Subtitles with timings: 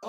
[0.00, 0.06] ¿Qué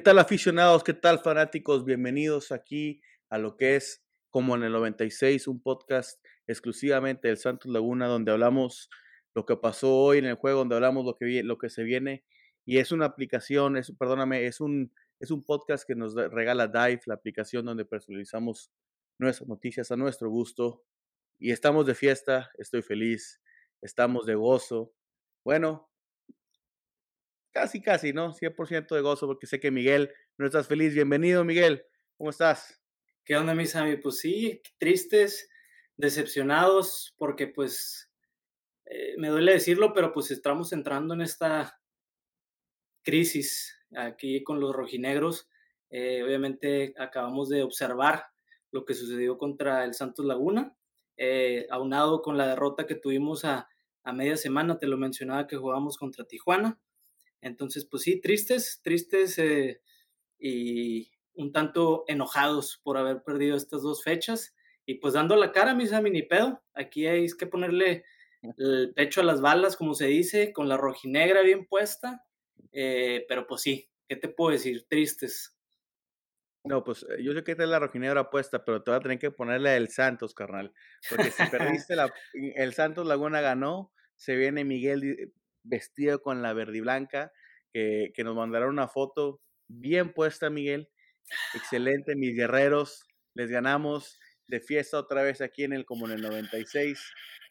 [0.00, 0.82] tal aficionados?
[0.82, 1.84] ¿Qué tal fanáticos?
[1.84, 3.00] Bienvenidos aquí
[3.30, 8.32] a lo que es como en el 96, un podcast exclusivamente del Santos Laguna donde
[8.32, 8.90] hablamos
[9.36, 12.24] lo que pasó hoy en el juego, donde hablamos lo que, lo que se viene.
[12.64, 17.00] Y es una aplicación, es, perdóname, es un, es un podcast que nos regala Dive,
[17.06, 18.70] la aplicación donde personalizamos
[19.18, 20.84] nuestras noticias a nuestro gusto.
[21.38, 23.40] Y estamos de fiesta, estoy feliz,
[23.80, 24.94] estamos de gozo.
[25.44, 25.90] Bueno,
[27.52, 28.32] casi, casi, ¿no?
[28.32, 30.94] 100% de gozo porque sé que Miguel no estás feliz.
[30.94, 31.84] Bienvenido, Miguel.
[32.16, 32.80] ¿Cómo estás?
[33.24, 34.00] ¿Qué onda, mis amigos?
[34.02, 35.48] Pues sí, tristes,
[35.96, 38.10] decepcionados, porque pues
[38.86, 41.80] eh, me duele decirlo, pero pues estamos entrando en esta
[43.02, 45.48] crisis aquí con los rojinegros.
[45.90, 48.26] Eh, obviamente acabamos de observar
[48.70, 50.76] lo que sucedió contra el Santos Laguna,
[51.16, 53.68] eh, aunado con la derrota que tuvimos a,
[54.04, 56.80] a media semana, te lo mencionaba que jugamos contra Tijuana.
[57.40, 59.80] Entonces, pues sí, tristes, tristes eh,
[60.38, 64.54] y un tanto enojados por haber perdido estas dos fechas.
[64.86, 66.62] Y pues dando la cara, mis ni pedo.
[66.74, 68.04] Aquí hay que ponerle
[68.56, 72.24] el pecho a las balas, como se dice, con la rojinegra bien puesta.
[72.72, 74.86] Eh, pero pues sí, ¿qué te puedo decir?
[74.88, 75.56] Tristes.
[76.64, 79.02] No, pues eh, yo sé que esta es la rojinegra puesta, pero te voy a
[79.02, 80.72] tener que ponerle el Santos, carnal.
[81.08, 86.78] Porque si perdiste la, el Santos Laguna ganó, se viene Miguel vestido con la verde
[86.78, 87.32] y blanca,
[87.72, 90.90] que, que nos mandaron una foto bien puesta, Miguel.
[91.54, 93.06] Excelente, mis guerreros.
[93.34, 96.98] Les ganamos de fiesta otra vez aquí en el como en el 96.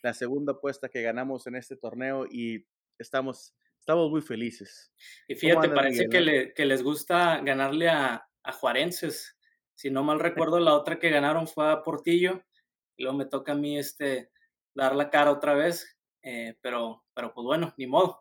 [0.01, 2.67] La segunda apuesta que ganamos en este torneo y
[2.99, 3.55] estamos,
[3.87, 4.91] estamos muy felices.
[5.29, 9.37] Y fíjate, parece que, le, que, les gusta ganarle a, a Juarenses.
[9.75, 12.43] Si no mal recuerdo, la otra que ganaron fue a Portillo.
[12.97, 14.29] Y luego me toca a mí este,
[14.75, 15.97] dar la cara otra vez.
[16.21, 18.19] Eh, pero, pero pues bueno, ni modo.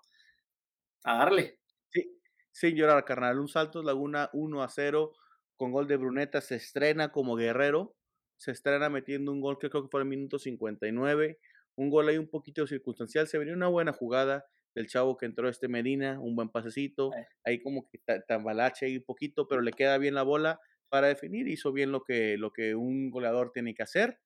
[1.03, 1.59] A darle.
[1.91, 2.17] Sí,
[2.53, 3.41] sin llorar, carnal.
[3.41, 5.15] Un Saltos Laguna 1 a 0
[5.57, 6.41] con gol de Bruneta.
[6.43, 7.97] Se estrena como guerrero.
[8.37, 11.41] Se estrena metiendo un gol que creo que fue el minuto 59.
[11.75, 13.27] Un gol ahí un poquito circunstancial.
[13.27, 17.11] Se venía una buena jugada del chavo que entró este Medina, un buen pasecito.
[17.15, 17.27] Eh.
[17.45, 17.99] Ahí como que
[18.29, 20.61] tambalache ahí un poquito, pero le queda bien la bola
[20.91, 21.49] para definir.
[21.49, 24.21] Hizo bien lo que, lo que un goleador tiene que hacer.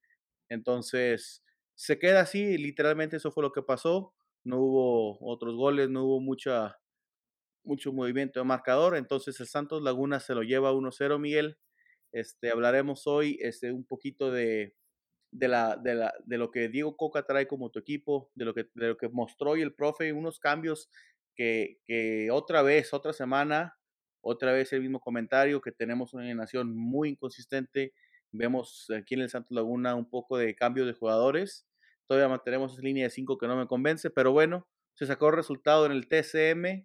[0.49, 1.44] Entonces,
[1.77, 4.12] se queda así, literalmente eso fue lo que pasó.
[4.43, 6.81] No hubo otros goles, no hubo mucha,
[7.62, 8.97] mucho movimiento de marcador.
[8.97, 11.59] Entonces el Santos Laguna se lo lleva 1-0, Miguel.
[12.10, 14.75] Este, hablaremos hoy este, un poquito de,
[15.31, 18.55] de, la, de, la, de lo que Diego Coca trae como tu equipo, de lo
[18.55, 20.91] que, de lo que mostró y el profe, unos cambios
[21.35, 23.77] que, que otra vez, otra semana,
[24.23, 27.95] otra vez el mismo comentario, que tenemos una nación muy inconsistente.
[28.33, 31.67] Vemos aquí en el Santos Laguna un poco de cambio de jugadores
[32.11, 35.37] Todavía mantenemos esa línea de 5 que no me convence, pero bueno, se sacó el
[35.37, 36.85] resultado en el TCM.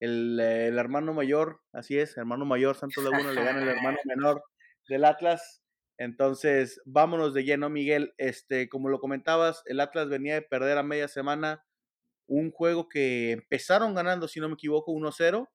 [0.00, 4.44] El, el hermano mayor, así es, hermano mayor Santos Laguna le gana el hermano menor
[4.86, 5.62] del Atlas.
[5.98, 8.14] Entonces, vámonos de lleno, Miguel.
[8.18, 11.64] Este, como lo comentabas, el Atlas venía de perder a media semana
[12.26, 15.48] un juego que empezaron ganando, si no me equivoco, 1-0.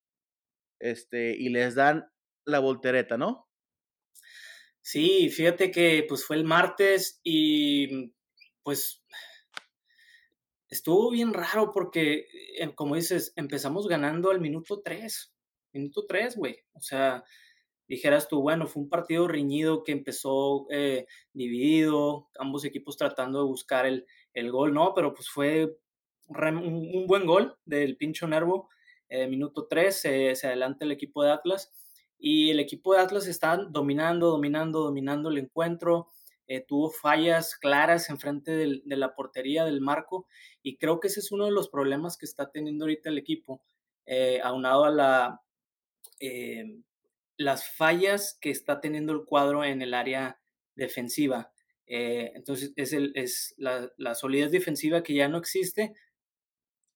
[0.79, 2.11] Este, y les dan
[2.45, 3.47] la voltereta, ¿no?
[4.81, 8.13] Sí, fíjate que pues fue el martes y
[8.63, 9.03] pues
[10.69, 12.25] estuvo bien raro porque,
[12.57, 15.35] eh, como dices, empezamos ganando al minuto 3,
[15.73, 16.57] minuto 3, güey.
[16.73, 17.23] O sea,
[17.91, 23.45] dijeras tú, bueno, fue un partido reñido que empezó eh, dividido, ambos equipos tratando de
[23.45, 24.05] buscar el,
[24.51, 24.93] gol, ¿no?
[24.93, 25.77] Pero pues fue
[26.27, 28.69] un, buen gol del Pincho Nervo.
[29.09, 31.69] Eh, minuto 3 se adelanta el equipo de Atlas
[32.17, 36.07] y el equipo de Atlas está dominando, dominando, dominando el encuentro.
[36.47, 40.27] Eh, tuvo fallas claras enfrente de, de la portería del marco
[40.63, 43.61] y creo que ese es uno de los problemas que está teniendo ahorita el equipo,
[44.05, 45.41] eh, aunado a la,
[46.21, 46.81] eh,
[47.43, 50.39] las fallas que está teniendo el cuadro en el área
[50.75, 51.51] defensiva.
[51.85, 55.93] entonces es, el, es la, la solidez defensiva que ya no existe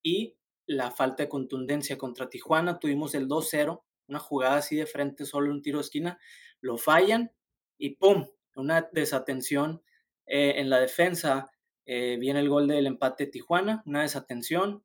[0.04, 0.38] y
[0.68, 2.80] la falta de contundencia contra Tijuana.
[2.80, 6.20] Tuvimos el 2-0, una jugada así de frente, solo un tiro de esquina,
[6.62, 7.32] lo fallan
[7.78, 8.28] y ¡pum!
[8.56, 9.82] una desatención
[10.26, 11.52] eh, en la defensa.
[11.86, 14.84] Eh, viene el gol del empate de Tijuana, una desatención,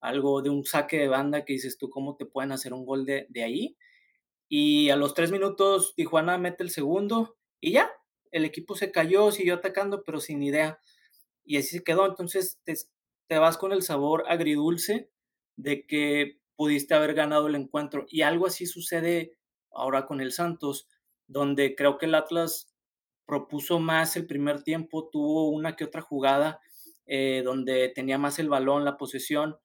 [0.00, 3.04] algo de un saque de banda que dices tú, ¿cómo te pueden hacer un gol
[3.04, 3.76] de, ahí?
[4.52, 7.88] Y a los tres minutos Tijuana mete el segundo y ya,
[8.32, 10.80] el equipo se cayó, siguió atacando, pero sin idea.
[11.44, 12.04] Y así se quedó.
[12.04, 12.74] Entonces te,
[13.28, 15.08] te vas con el sabor agridulce
[15.54, 18.06] de que pudiste haber ganado el encuentro.
[18.08, 19.38] Y algo así sucede
[19.70, 20.88] ahora con el Santos,
[21.28, 22.74] donde creo que el Atlas
[23.26, 26.60] propuso más el primer tiempo, tuvo una que otra jugada
[27.06, 29.58] eh, donde tenía más el balón, la posesión.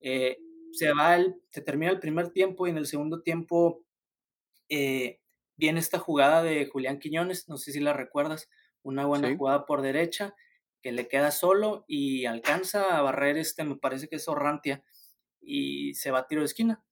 [0.00, 0.38] Eh,
[0.72, 3.84] se va el, se termina el primer tiempo y en el segundo tiempo
[4.70, 5.20] eh,
[5.56, 8.48] viene esta jugada de Julián Quiñones, no sé si la recuerdas,
[8.82, 10.34] una buena jugada por derecha
[10.82, 14.82] que le queda solo y alcanza a barrer este, me parece que es Orrantia,
[15.40, 16.82] y se va a tiro de esquina.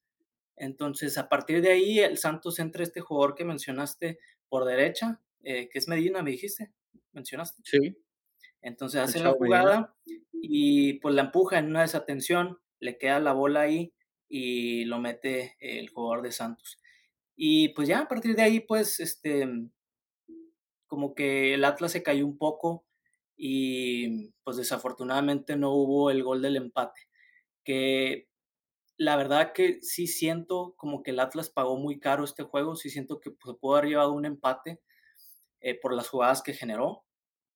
[0.57, 5.69] Entonces, a partir de ahí, el Santos entra este jugador que mencionaste por derecha, eh,
[5.71, 6.73] que es Medina, me dijiste,
[7.13, 7.63] mencionaste.
[7.65, 7.97] Sí.
[8.61, 9.95] Entonces hace la jugada
[10.33, 13.95] y pues la empuja en una desatención, le queda la bola ahí
[14.29, 16.81] y lo mete el jugador de Santos.
[17.41, 19.47] Y pues ya a partir de ahí, pues, este,
[20.89, 22.85] como que el Atlas se cayó un poco
[23.37, 27.01] y pues desafortunadamente no hubo el gol del empate,
[27.63, 28.29] que
[28.97, 32.91] la verdad que sí siento como que el Atlas pagó muy caro este juego, sí
[32.91, 34.81] siento que pues, pudo haber llevado un empate
[35.61, 37.05] eh, por las jugadas que generó,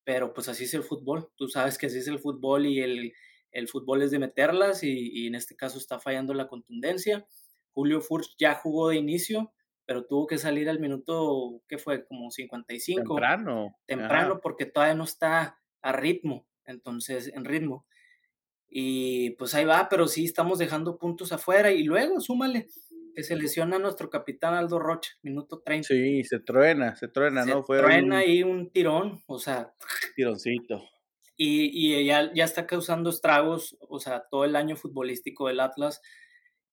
[0.05, 3.13] pero pues así es el fútbol, tú sabes que así es el fútbol y el,
[3.51, 7.27] el fútbol es de meterlas y, y, en este caso está fallando la contundencia.
[7.73, 9.53] Julio Furch ya jugó de inicio,
[9.87, 12.05] pero tuvo que salir al minuto, ¿qué fue?
[12.05, 13.03] Como 55.
[13.03, 13.77] Temprano.
[13.87, 17.87] Temprano, porque todavía no está a ritmo, entonces, en ritmo.
[18.69, 22.69] Y pues ahí va, pero sí estamos dejando puntos afuera y luego súmale
[23.15, 25.89] que se lesiona nuestro capitán Aldo Rocha, minuto 30.
[25.89, 27.63] Sí, se truena, se truena, ¿no?
[27.63, 29.75] Fue truena ahí un tirón, o sea.
[30.17, 30.83] Tironcito.
[31.37, 36.01] Y, y ya, ya está causando estragos, o sea, todo el año futbolístico del Atlas.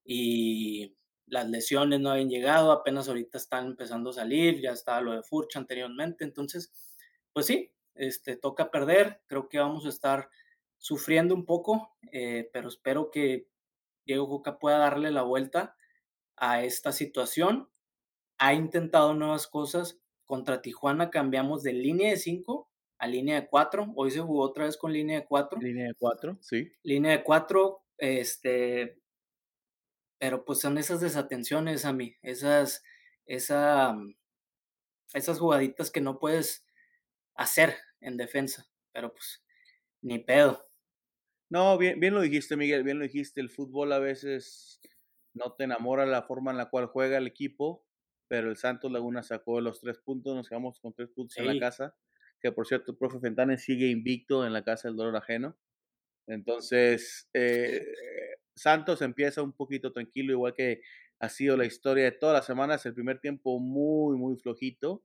[0.04, 0.96] Y
[1.30, 5.22] las lesiones no habían llegado, apenas ahorita están empezando a salir, ya estaba lo de
[5.22, 6.72] Furcha anteriormente, entonces,
[7.32, 10.28] pues sí, este, toca perder, creo que vamos a estar
[10.76, 13.48] sufriendo un poco, eh, pero espero que
[14.04, 15.76] Diego Coca pueda darle la vuelta
[16.36, 17.68] a esta situación.
[18.38, 23.92] Ha intentado nuevas cosas, contra Tijuana cambiamos de línea de 5 a línea de 4,
[23.96, 25.60] hoy se jugó otra vez con línea de 4.
[25.60, 26.70] Línea de 4, sí.
[26.82, 28.99] Línea de 4, este,
[30.20, 32.84] pero pues son esas desatenciones a mí, esas,
[33.24, 34.14] esa, mm,
[35.14, 36.66] esas jugaditas que no puedes
[37.34, 39.42] hacer en defensa, pero pues
[40.02, 40.68] ni pedo.
[41.48, 44.78] No, bien, bien lo dijiste, Miguel, bien lo dijiste, el fútbol a veces
[45.32, 47.86] no te enamora la forma en la cual juega el equipo,
[48.28, 51.58] pero el Santos Laguna sacó los tres puntos, nos quedamos con tres puntos en la
[51.58, 51.96] casa,
[52.42, 55.56] que por cierto el profe Fentanes sigue invicto en la casa del dolor ajeno.
[56.26, 57.86] Entonces, eh,
[58.60, 60.82] Santos empieza un poquito tranquilo, igual que
[61.18, 62.84] ha sido la historia de todas las semanas.
[62.84, 65.02] El primer tiempo muy, muy flojito.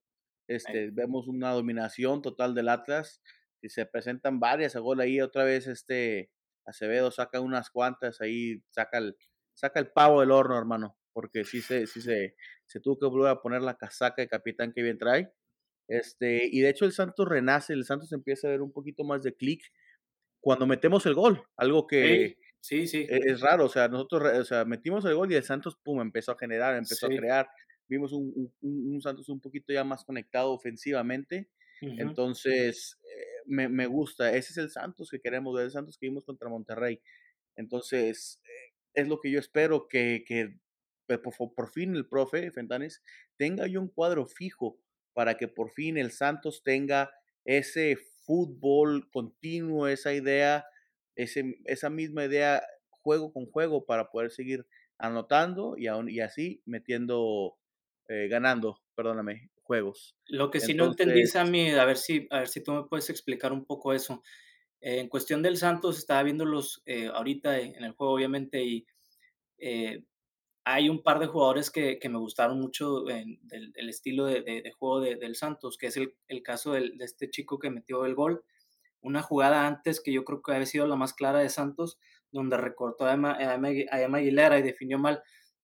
[0.48, 3.22] Este, vemos una dominación total del Atlas.
[3.62, 5.22] Y se presentan varias a gol ahí.
[5.22, 6.31] Otra vez este
[6.66, 9.16] Acevedo saca unas cuantas ahí, saca el,
[9.54, 10.98] saca el pavo del horno, hermano.
[11.13, 12.36] Porque sí se, sí se,
[12.66, 15.31] se tuvo que volver a poner la casaca de capitán que bien trae.
[15.88, 19.24] Este, y de hecho el Santos renace, el Santos empieza a ver un poquito más
[19.24, 19.63] de clic
[20.42, 23.06] cuando metemos el gol, algo que, Sí, sí.
[23.08, 26.02] E, es, raro, o sea, nosotros o sea, metimos el gol y el Santos, pum,
[26.02, 27.48] empezó a generar, empezó a crear.
[27.88, 31.48] Vimos un, un, Santos un poquito ya más conectado ofensivamente.
[31.80, 34.36] Entonces, eh, me, me, gusta.
[34.36, 37.00] Ese es el Santos que queremos ver, el Santos que vimos contra Monterrey.
[37.56, 40.58] Entonces, eh, es lo que yo espero que, que
[41.06, 43.04] pues, por, por, fin el profe Fentanes
[43.38, 44.80] tenga yo un cuadro fijo
[45.14, 47.12] para que por fin el Santos tenga
[47.44, 50.66] ese fútbol continuo, esa idea
[51.15, 54.65] ese, esa misma idea juego con juego para poder seguir
[54.98, 57.57] anotando y, aún, y así metiendo,
[58.07, 60.15] eh, ganando, perdóname, juegos.
[60.27, 63.10] Lo que sí no entendí, mí a ver si, a ver si tú me puedes
[63.10, 64.24] explicar un poco eso.
[64.81, 68.86] Eh, en cuestión del Santos, estaba viéndolos eh, ahorita en el juego, obviamente, y
[70.67, 73.39] hay un par de jugadores que, que me gustaron mucho del,
[73.88, 77.69] estilo de, de, juego del Santos, que es el, el caso de este chico que
[77.69, 78.43] metió el gol
[79.06, 82.00] una jugada antes que yo creo que había sido la más clara de Santos,
[82.32, 85.22] donde recortó a Emma, Aguilera y definió mal,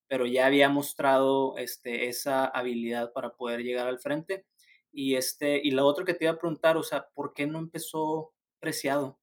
[0.07, 4.45] pero ya había mostrado este, esa habilidad para poder llegar al frente.
[4.91, 7.59] Y, este, y lo otro que te iba a preguntar, o sea, ¿por qué no
[7.59, 9.19] empezó Preciado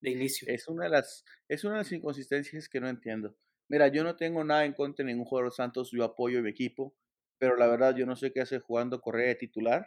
[0.00, 0.48] de inicio?
[0.52, 3.36] Es una de las, es una de las inconsistencias que no entiendo.
[3.68, 6.42] Mira, yo no tengo nada en contra de ningún jugador de Santos, yo apoyo a
[6.42, 6.96] mi equipo,
[7.38, 9.86] pero la verdad yo no sé qué hace jugando Correa de titular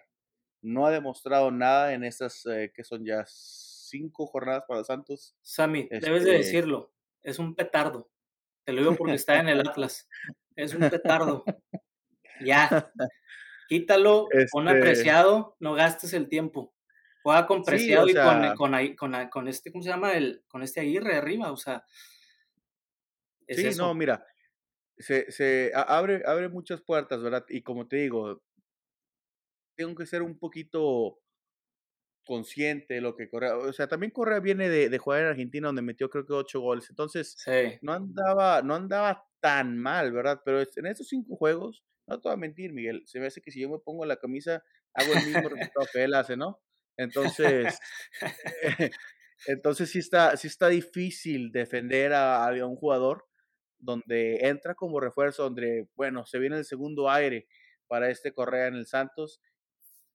[0.61, 5.35] no ha demostrado nada en estas eh, que son ya cinco jornadas para Santos.
[5.41, 8.09] Sammy, debes de este decirlo, es un petardo.
[8.63, 10.07] Te lo digo porque está en el Atlas.
[10.55, 11.43] Es un petardo.
[12.41, 12.91] Ya.
[13.67, 16.73] Quítalo, pon este apreciado, no gastes el tiempo.
[17.23, 18.55] Juega con preciado y con,
[18.95, 20.13] con, con, este, ¿cómo se llama?
[20.13, 21.85] El, con este Aguirre arriba, o sea.
[23.49, 24.25] sí, no, mira,
[24.97, 27.45] se, se abre, abre muchas puertas, ¿verdad?
[27.49, 28.41] Y como te digo,
[29.77, 31.19] tengo que ser un poquito
[32.25, 35.67] consciente de lo que Correa, o sea, también Correa viene de, de, jugar en Argentina
[35.67, 37.79] donde metió creo que ocho goles, entonces sí.
[37.81, 40.41] no andaba, no andaba tan mal, ¿verdad?
[40.43, 43.51] Pero en esos cinco juegos, no te voy a mentir, Miguel, se me hace que
[43.51, 44.61] si yo me pongo la camisa,
[44.93, 46.59] hago el mismo resultado que él hace, ¿no?
[46.97, 47.79] Entonces,
[49.47, 53.25] entonces sí está, sí está difícil defender a, a un jugador
[53.79, 57.47] donde entra como refuerzo, donde, bueno, se viene el segundo aire
[57.87, 59.39] para este Correa en el Santos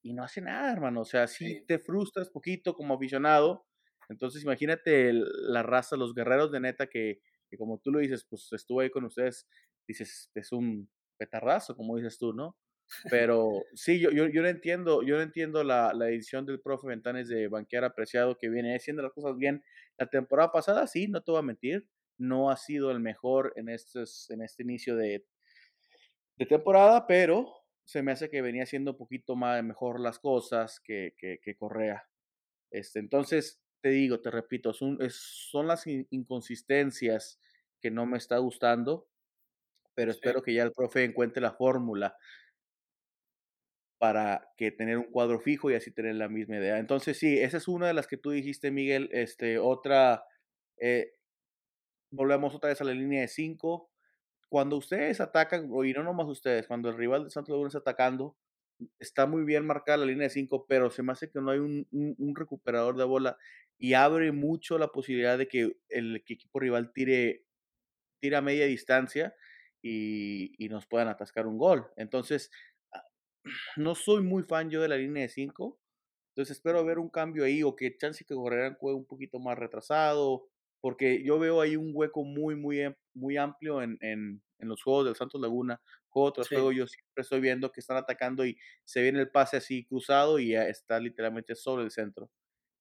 [0.03, 1.01] y no hace nada, hermano.
[1.01, 1.65] O sea, sí, Sí.
[1.67, 3.67] te frustras poquito como aficionado.
[4.09, 8.25] Entonces, imagínate el- la raza, los guerreros de neta que, que como tú lo dices,
[8.29, 9.47] pues estuvo ahí con ustedes,
[9.87, 12.57] dices, es un petardazo, como dices tú, ¿no?
[13.09, 16.87] Pero sí, yo, yo, yo no entiendo, yo no entiendo la, la edición del profe
[16.87, 19.63] Ventanes de banquear apreciado que viene haciendo las cosas bien.
[19.97, 23.69] La temporada pasada, sí, no te voy a mentir, no ha sido el mejor en,
[23.69, 25.25] estos, en este inicio de,
[26.37, 27.47] de temporada, pero
[27.85, 31.55] se me hace que venía haciendo un poquito más mejor las cosas que, que, que
[31.55, 32.07] Correa.
[32.71, 37.39] Este, entonces, te digo, te repito, son, es, son las in- inconsistencias
[37.81, 39.09] que no me está gustando,
[39.95, 40.19] pero Sí.
[40.19, 42.17] espero que ya el profe encuentre la fórmula
[43.97, 46.77] para que tener un cuadro fijo y así tener la misma idea.
[46.79, 49.09] Entonces, sí, esa es una de las que tú dijiste, Miguel.
[49.13, 50.25] Este, otra,
[50.77, 51.13] eh,
[52.11, 53.92] volvemos otra vez a la línea de 5.
[54.53, 57.79] Cuando ustedes atacan, o y no nomás ustedes, cuando el rival de Santos Laguna está
[57.79, 58.37] atacando,
[58.99, 61.57] está muy bien marcada la línea de 5, pero se me hace que no hay
[61.57, 63.35] un, recuperador de bola
[63.79, 67.47] y abre mucho la posibilidad de que el equipo rival tire,
[68.21, 69.33] tire a media distancia
[69.81, 71.87] y, nos puedan atascar un gol.
[71.95, 72.51] Entonces,
[72.91, 73.03] ah,
[73.77, 75.79] no soy muy fan yo de la línea de 5,
[76.35, 80.47] entonces espero ver un cambio ahí o que chance que Correrán un poquito más retrasado,
[80.83, 82.81] porque yo veo ahí un hueco muy, muy,
[83.15, 85.81] muy amplio en, en, en los juegos del Santos Laguna.
[86.09, 86.55] Juego tras Sí.
[86.55, 90.39] juego yo siempre estoy viendo que están atacando y se viene el pase así cruzado
[90.39, 92.31] y ya está literalmente sobre el centro.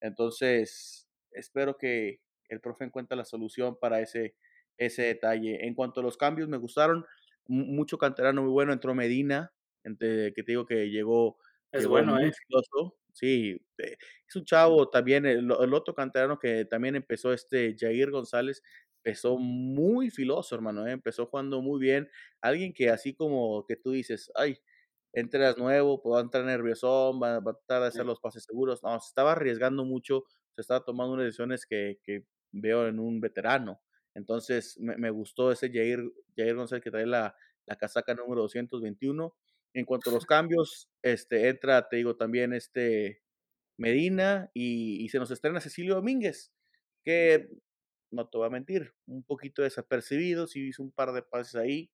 [0.00, 4.36] Entonces, espero que el profe encuentre la solución para ese,
[4.76, 5.66] ese detalle.
[5.66, 7.06] En cuanto a los cambios, me gustaron.
[7.46, 8.72] mu- Mucho canterano muy bueno.
[8.72, 9.52] Entró Medina,
[9.84, 11.38] entre, que te digo que llegó
[11.72, 12.32] Es Llegó bueno, muy ¿eh?
[12.32, 13.96] filoso, sí, eh,
[14.28, 18.62] es un chavo también, el, el otro canterano que también empezó, este Jair González,
[19.04, 22.08] empezó muy filoso, hermano, eh, empezó jugando muy bien,
[22.40, 24.58] alguien que así como que tú dices, ay,
[25.12, 28.44] entras nuevo, pues va a entrar nerviosón, va, va a tratar de hacer los pases
[28.44, 32.98] seguros, no, se estaba arriesgando mucho, se estaba tomando unas decisiones que, que veo en
[32.98, 33.82] un veterano,
[34.14, 36.00] entonces me, me gustó ese Jair,
[36.36, 37.34] Jair González que trae la,
[37.66, 39.34] la casaca número 221,
[39.74, 43.22] en cuanto a los cambios, este, entra, te digo, también este
[43.78, 46.52] Medina y, y se nos estrena Cecilio Domínguez,
[47.04, 47.48] que
[48.10, 51.90] no te voy a mentir, un poquito desapercibido, sí hizo un par de pases ahí,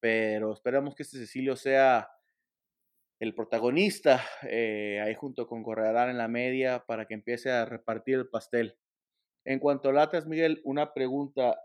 [0.00, 2.08] pero esperamos que este Cecilio sea
[3.20, 8.16] el protagonista eh, ahí junto con Correarán en la media para que empiece a repartir
[8.16, 8.78] el pastel.
[9.44, 11.58] En cuanto al Atlas, Miguel, una pregunta.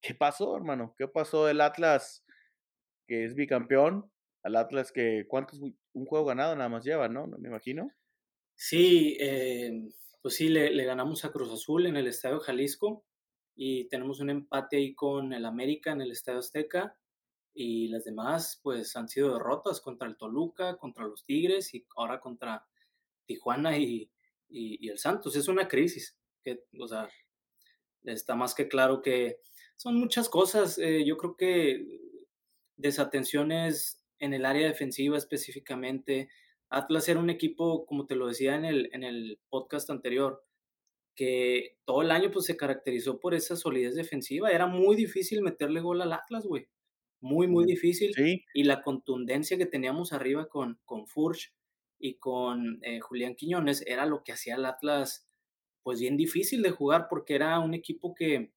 [0.00, 0.94] ¿Qué pasó, hermano?
[0.98, 2.24] ¿Qué pasó del Atlas
[3.06, 4.10] que es bicampeón?
[4.46, 5.60] Al Atlas que, ¿cuántos?
[5.60, 7.26] Un juego ganado nada más lleva, ¿no?
[7.26, 7.94] Me imagino.
[8.54, 9.90] Sí, eh,
[10.22, 13.04] pues sí, le, ganamos a Cruz Azul en el Estadio Jalisco
[13.54, 16.98] y tenemos un empate ahí con el América en el Estadio Azteca
[17.54, 22.20] y las demás pues han sido derrotas contra el Toluca, contra los Tigres y ahora
[22.20, 22.66] contra
[23.26, 24.10] Tijuana y,
[24.48, 25.36] y- y el Santos.
[25.36, 27.08] Es una crisis, que, o sea,
[28.04, 29.40] está más que claro que
[29.76, 30.78] son muchas cosas.
[30.78, 32.00] eh, yo creo que
[32.76, 36.28] desatenciones en el área defensiva específicamente.
[36.70, 40.44] Atlas era un equipo, como te lo decía en el, en el podcast anterior,
[41.14, 44.50] que todo el año pues se caracterizó por esa solidez defensiva.
[44.50, 46.68] Era muy difícil meterle gol al Atlas, güey.
[47.20, 48.16] Muy, muy Mm, difícil.
[48.16, 51.54] Sí, Y la contundencia que teníamos arriba con, con Furch
[51.98, 55.26] y con eh, Julián Quiñones era lo que hacía al Atlas
[55.82, 58.52] pues bien difícil de jugar porque era un equipo que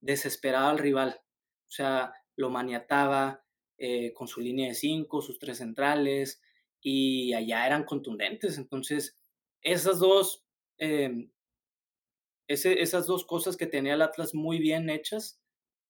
[0.00, 1.20] desesperaba al rival.
[1.68, 3.44] O sea, lo maniataba
[3.80, 6.40] eh, con su línea de cinco, sus tres centrales,
[6.80, 8.58] y allá eran contundentes.
[8.58, 9.16] Entonces,
[9.62, 10.44] esas dos,
[10.78, 15.40] ese, esas dos cosas que tenía el Atlas muy bien hechas,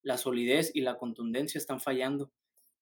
[0.02, 2.32] la solidez y la contundencia están fallando.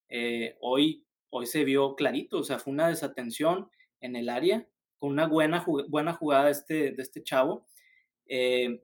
[0.09, 5.11] Eh, hoy, hoy se vio clarito, o sea, fue una desatención en el área, con
[5.11, 7.65] una buena, buena jugada de este, de este chavo,
[8.25, 8.83] eh,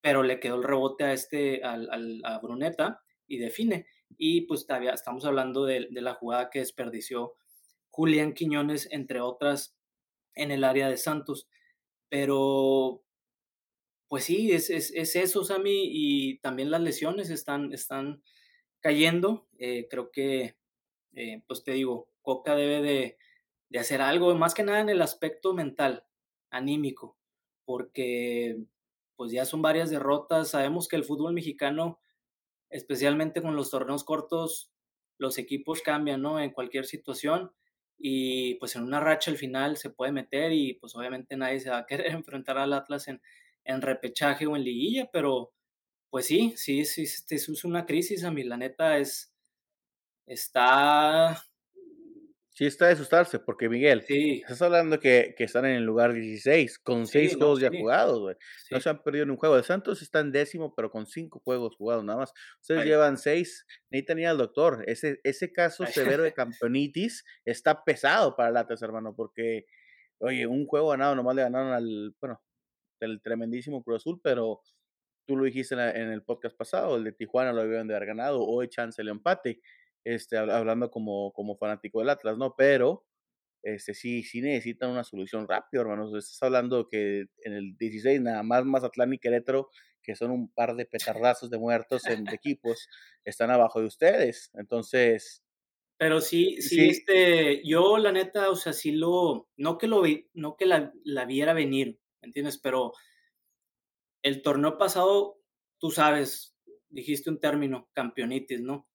[0.00, 3.86] pero le quedó el rebote a, este, al, a Bruneta y define.
[4.18, 7.34] Y pues todavía estamos hablando de, la jugada que desperdició
[7.90, 9.76] Julián Quiñones, entre otras,
[10.34, 11.48] en el área de Santos.
[12.08, 13.02] Pero,
[14.08, 18.22] pues sí, es, es, es eso, Sammy, y también las lesiones están, están
[18.80, 19.48] cayendo.
[19.58, 20.56] Eh, creo que,
[21.14, 23.18] eh, pues te digo, Coca debe de,
[23.68, 26.06] de hacer algo, más que nada en el aspecto mental,
[26.50, 27.16] anímico,
[27.64, 28.58] porque
[29.16, 30.50] pues ya son varias derrotas.
[30.50, 31.98] Sabemos que el fútbol mexicano,
[32.74, 34.72] especialmente con los torneos cortos,
[35.16, 36.40] los equipos cambian, ¿no?
[36.40, 37.52] En cualquier situación
[37.96, 41.70] y pues en una racha al final se puede meter y pues obviamente nadie se
[41.70, 43.22] va a querer enfrentar al Atlas en,
[43.62, 45.52] en repechaje o en liguilla, pero
[46.10, 49.32] pues sí, sí, sí, sí, es una crisis a mí, la neta es,
[50.26, 51.44] está
[52.56, 54.40] Sí está de asustarse, porque Miguel, Sí.
[54.42, 57.68] estás hablando que, que están en el lugar 16, con Sí, 6 no, juegos ya
[57.70, 57.78] sí.
[57.80, 58.36] jugados, güey.
[58.70, 59.56] No se han perdido ni un juego.
[59.56, 62.32] El Santos está en décimo, pero con 5 juegos jugados nada más.
[62.60, 62.88] Ustedes Ay.
[62.90, 63.66] llevan 6.
[63.90, 64.84] Necesitan ir al doctor.
[64.86, 65.92] Ese, ese caso Ay.
[65.92, 66.32] severo de
[66.70, 69.66] campeonitis está pesado para el Atlas, hermano, porque,
[70.18, 72.40] oye, un juego ganado, nomás le ganaron al, bueno,
[73.00, 74.60] el tremendísimo Cruz Azul, pero
[75.26, 77.96] tú lo dijiste en, la- en el podcast pasado, el de Tijuana lo habían de
[77.96, 79.60] haber ganado, hoy chance el empate,
[80.04, 82.54] este, hab- hablando como, como fanático del Atlas, ¿no?
[82.56, 83.04] Pero
[83.62, 86.14] este, sí, sí necesitan una solución rápido, hermanos.
[86.14, 89.70] Estás hablando que en el 16 nada más Mazatlán y Querétaro,
[90.02, 92.88] que son un par de petardazos de muertos en de equipos,
[93.24, 94.50] están abajo de ustedes.
[94.54, 95.42] Entonces,
[95.96, 100.02] Pero sí, sí, sí, este, yo la neta, o sea, sí lo, no que lo
[100.34, 102.58] no que la, la viera venir, ¿me entiendes?
[102.58, 102.92] Pero
[104.22, 105.40] el torneo pasado,
[105.78, 106.56] tú sabes,
[106.88, 108.88] dijiste un término, campeonitis, ¿no?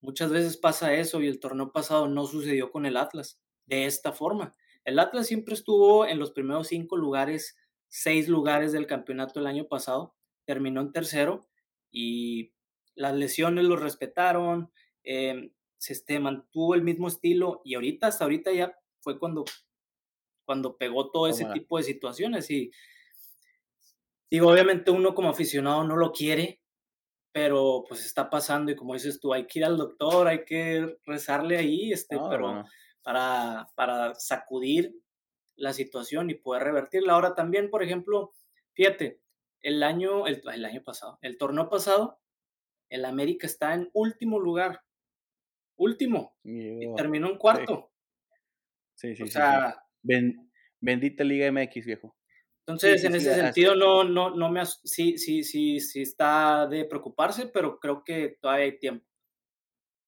[0.00, 4.12] Muchas veces pasa eso y el torneo pasado no sucedió con el Atlas de esta
[4.12, 4.54] forma.
[4.84, 7.56] El Atlas siempre estuvo en los primeros cinco lugares,
[7.88, 10.14] seis lugares del campeonato el año pasado,
[10.46, 11.46] terminó en tercero
[11.90, 12.52] y
[12.94, 14.72] las lesiones lo respetaron,
[15.04, 19.44] eh, se este, mantuvo el mismo estilo y ahorita, hasta ahorita ya fue cuando,
[20.44, 22.70] cuando pegó todo ese tipo de situaciones y
[24.30, 26.59] digo, obviamente uno como aficionado no lo quiere,
[27.32, 30.96] pero pues está pasando y como dices tú, hay que ir al doctor, hay que
[31.04, 32.64] rezarle ahí, este, pero
[33.02, 34.94] para, para sacudir
[35.56, 37.12] la situación y poder revertirla.
[37.12, 38.32] Ahora también, por ejemplo,
[38.74, 39.20] fíjate,
[39.62, 42.20] el año, el, el año pasado, el torneo pasado,
[42.88, 44.82] el América está en último lugar,
[45.76, 47.92] último, y terminó en cuarto.
[48.94, 49.38] sí, sí, O sí, sí.
[49.38, 52.16] sea, Ben- bendita Liga MX, viejo.
[52.72, 56.66] Entonces sí, en sí, ese sentido no, no, no me, sí, sí, sí, sí está
[56.66, 59.06] de preocuparse, pero creo que todavía hay tiempo.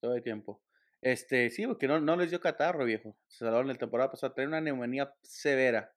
[0.00, 0.62] Todo el tiempo.
[1.00, 3.16] Este, sí, porque no, no les dio catarro, viejo.
[3.28, 4.34] Se salvaron la temporada pasada.
[4.34, 5.94] Traen una neumonía severa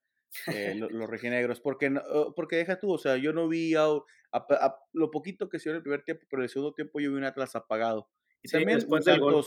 [0.48, 1.60] eh, lo- los rojinegros.
[1.62, 4.02] Porque, oh, porque deja tú, o sea, yo no vi a, a-
[4.32, 7.00] a- lo poquito que se dio en el primer tiempo, pero en el segundo tiempo
[7.00, 8.10] yo vi un Atlas apagado.
[8.42, 9.46] Y Sí, también después del gol.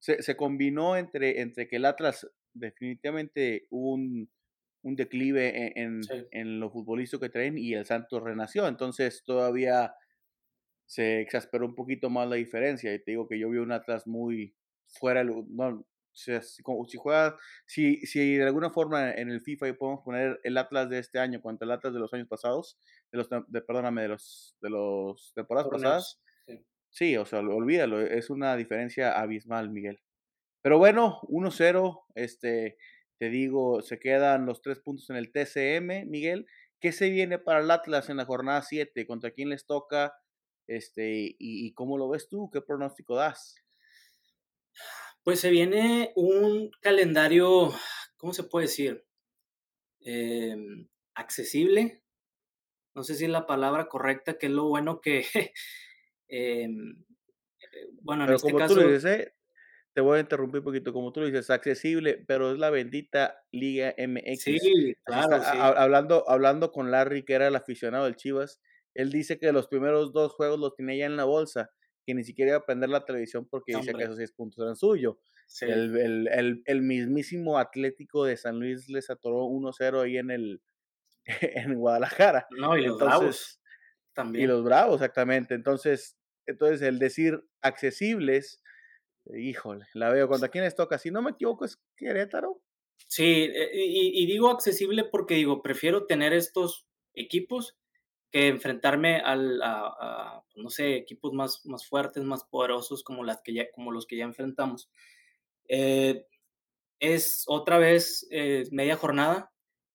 [0.00, 4.30] Se, se combinó entre, entre que el Atlas definitivamente hubo un,
[4.88, 6.26] un declive en, en, Sí.
[6.32, 8.66] en lo futbolístico que traen y el Santos renació.
[8.68, 9.94] Entonces todavía
[10.86, 12.92] se exasperó un poquito más la diferencia.
[12.94, 14.54] Y te digo que yo vi un Atlas muy
[14.86, 20.00] fuera, no, si, como- si juega, si, si de alguna forma en el FIFA podemos
[20.04, 22.78] poner el Atlas de este año contra el Atlas de los años pasados,
[23.12, 26.20] de los, de, perdóname, de los, de los temporadas pasadas,
[26.90, 30.00] sí, o sea, olvídalo, es una diferencia abismal, Miguel.
[30.62, 32.78] Pero bueno, 1-0, este,
[33.18, 36.46] te digo, se quedan los tres puntos en el TCM, Miguel.
[36.80, 39.06] ¿Qué se viene para el Atlas en la jornada 7?
[39.06, 40.14] ¿Contra quién les toca?
[40.66, 42.50] Este, y, y cómo lo ves tú?
[42.52, 43.56] ¿Qué pronóstico das?
[45.24, 47.72] Pues se viene un calendario,
[48.16, 49.04] ¿cómo se puede decir?
[50.00, 52.02] Em, accesible.
[52.94, 55.26] No sé si es la palabra correcta, que es lo bueno que,
[56.28, 57.04] em,
[57.60, 59.34] eh, bueno, en este como tú caso, dices, ¿eh?
[59.98, 63.42] Te voy a interrumpir un poquito, como tú lo dices, accesible, pero es la bendita
[63.50, 64.44] Liga MX.
[64.44, 65.56] sí, claro, está, sí.
[65.56, 68.60] a- a- hablando, hablando con Larry, que era el aficionado del Chivas,
[68.94, 71.70] él dice que los primeros dos juegos los tenía ya en la bolsa,
[72.06, 74.76] que ni siquiera iba a prender la televisión porque decía que esos seis puntos eran
[74.76, 75.16] suyos.
[75.46, 75.66] sí.
[75.66, 80.62] El, el, el, el mismísimo Atlético de San Luis les atoró 1-0 ahí en el
[81.40, 82.46] en Guadalajara.
[82.50, 83.60] No, y los bravos Entonces,
[84.14, 84.48] y también.
[84.48, 85.54] los bravos, exactamente.
[85.54, 88.62] Entonces, entonces el decir accesibles,
[89.36, 90.28] híjole, la veo.
[90.28, 90.98] ¿Contra quiénes toca?
[90.98, 92.60] Si no me equivoco, es Querétaro.
[93.06, 97.76] Sí, eh, y, digo accesible porque digo, prefiero tener estos equipos
[98.30, 103.40] que enfrentarme al, a, a, no sé, equipos más, más fuertes, más poderosos como, las
[103.42, 104.90] que ya, como los que ya enfrentamos.
[105.68, 106.26] Eh,
[107.00, 109.52] es otra vez eh, media jornada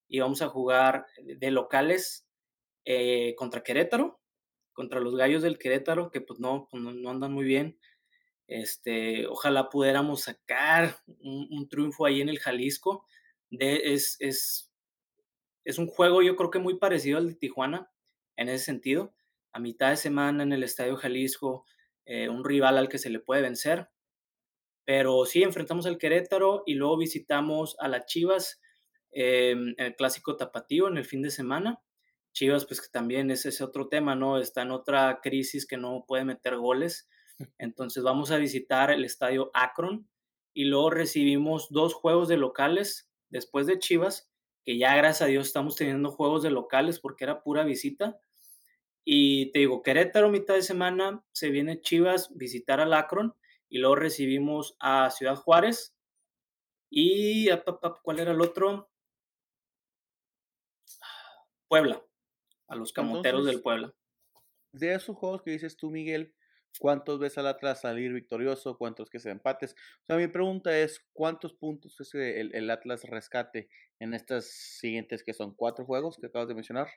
[0.08, 2.26] y vamos a jugar de locales
[3.38, 4.19] contra Querétaro,
[4.74, 7.80] contra los gallos del Querétaro, que pues no, pues, no, no andan muy bien.
[8.54, 13.04] Este, ojalá pudiéramos sacar un, un, triunfo ahí en el Jalisco.
[13.50, 14.20] Es
[15.80, 17.92] un juego yo creo que muy parecido al de Tijuana
[18.36, 19.16] en ese sentido.
[19.54, 21.66] A mitad de semana en el Estadio Jalisco,
[22.06, 23.89] eh, un rival al que se le puede vencer.
[24.86, 28.62] Pero sí, enfrentamos al Querétaro y luego visitamos a las Chivas,
[29.10, 31.82] em, el clásico tapatío en el fin de semana.
[32.34, 34.38] Chivas, pues que también es ese otro tema, ¿no?
[34.38, 37.10] Está en otra crisis que no puede meter goles.
[37.58, 40.08] Entonces vamos a visitar el estadio Akron
[40.54, 44.30] y luego recibimos dos juegos de locales después de Chivas,
[44.63, 48.19] que ya gracias a Dios estamos teniendo juegos de locales porque era pura visita.
[49.04, 53.36] Y te digo, Querétaro mitad de semana, se viene Chivas visitar al Akron
[53.67, 55.96] y luego recibimos a Ciudad Juárez
[56.96, 57.50] y
[58.04, 58.91] ¿cuál era el otro?
[61.67, 62.06] Puebla,
[62.67, 63.96] a los camoteros del Puebla.
[64.72, 66.36] De esos juegos que dices tú, Miguel,
[66.80, 68.78] ¿cuántos ves al Atlas salir victorioso?
[68.78, 69.76] ¿Cuántos que se empates?
[70.04, 75.24] O sea, mi pregunta es, ¿cuántos puntos es el, el Atlas rescate en estas siguientes
[75.24, 76.88] que son cuatro juegos que acabas de mencionar?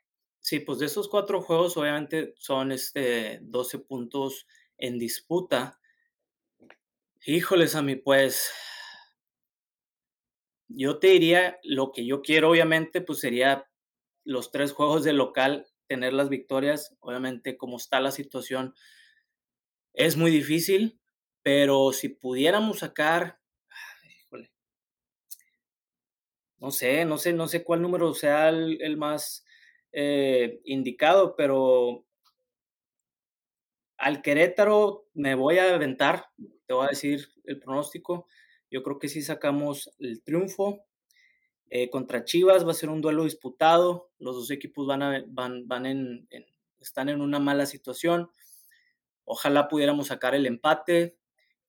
[0.41, 4.47] Sí, pues de esos cuatro juegos obviamente son este 12 puntos
[4.79, 5.81] en disputa.
[7.25, 8.53] Híjoles a mí, pues
[10.69, 13.69] yo te diría lo que yo quiero obviamente pues sería
[14.25, 16.97] los tres juegos de local tener las victorias.
[17.01, 18.75] Obviamente como está la situación
[19.97, 21.01] es muy difícil,
[21.43, 23.41] pero si pudiéramos sacar
[24.21, 24.53] híjole,
[26.59, 29.45] no sé, no sé, no sé cuál número sea el más
[29.99, 32.05] eh, indicado, pero
[33.97, 36.27] al Querétaro me voy a aventar,
[36.67, 38.27] te voy a decir el pronóstico.
[38.71, 40.85] Yo creo que sí sacamos el triunfo.
[41.71, 44.11] Eh, contra Chivas va a ser un duelo disputado.
[44.19, 46.29] Los dos equipos van, a, van, van en,
[46.79, 48.31] están en una mala situación.
[49.27, 51.19] Ojalá pudiéramos sacar el empate.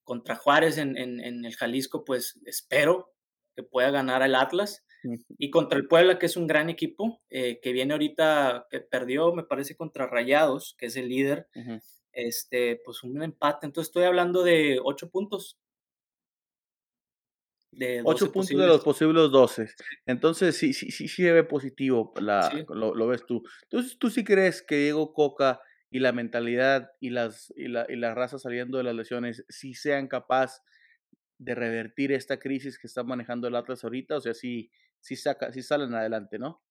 [0.04, 3.14] Contra Juárez en, en el Jalisco, pues espero
[3.58, 4.86] que pueda ganar el Atlas.
[5.38, 9.34] Y contra el Puebla, que es un gran equipo, eh, que viene ahorita, que perdió,
[9.34, 11.48] me parece, contra Rayados, que es el líder,
[12.12, 13.66] este, pues un empate.
[13.66, 15.58] Entonces estoy hablando de ocho puntos.
[17.72, 19.70] De ocho puntos de los posibles 12.
[20.06, 23.44] Entonces sí, sí, sí, sí ve positivo, la, lo, ves tú.
[23.64, 27.96] Entonces tú sí crees que Diego Coca y la mentalidad y las, y la, y
[27.96, 30.62] la raza saliendo de las lesiones sí sean capaz
[31.38, 35.52] de revertir esta crisis que está manejando el Atlas ahorita, o sea, sí, sí, saca,
[35.54, 36.64] sí salen adelante, ¿no?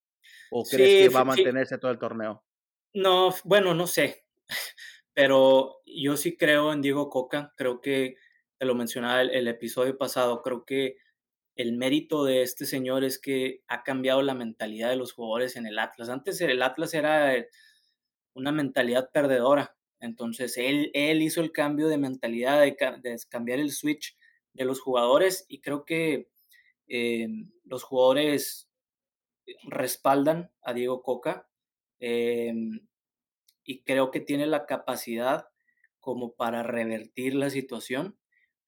[0.51, 2.45] ¿O crees que va a mantenerse todo el torneo?
[2.93, 4.27] No, bueno, no sé,
[5.15, 8.17] pero yo sí creo en Diego Coca, creo que,
[8.59, 10.97] te lo mencionaba el, el episodio pasado, creo que
[11.57, 15.67] el mérito de este señor es que ha cambiado la mentalidad de los jugadores en
[15.67, 16.11] el Atlas.
[16.11, 17.35] Antes el Atlas era
[18.37, 22.77] una mentalidad perdedora, entonces él, él hizo el cambio de mentalidad, de,
[23.29, 24.17] cambiar el switch
[24.53, 26.29] de los jugadores y creo que
[26.87, 27.29] eh,
[27.65, 28.69] los jugadores
[29.65, 31.49] respaldan a Diego Coca
[31.99, 32.55] eh,
[33.65, 35.49] y creo que tiene la capacidad
[35.99, 38.19] como para revertir la situación.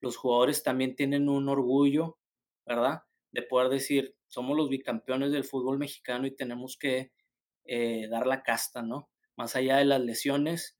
[0.01, 2.17] Los jugadores también tienen un orgullo,
[2.65, 3.03] ¿verdad?
[3.31, 7.11] De poder decir, somos los bicampeones del fútbol mexicano y tenemos que
[7.65, 9.09] eh, dar la casta, ¿no?
[9.39, 10.77] Más allá de las lesiones,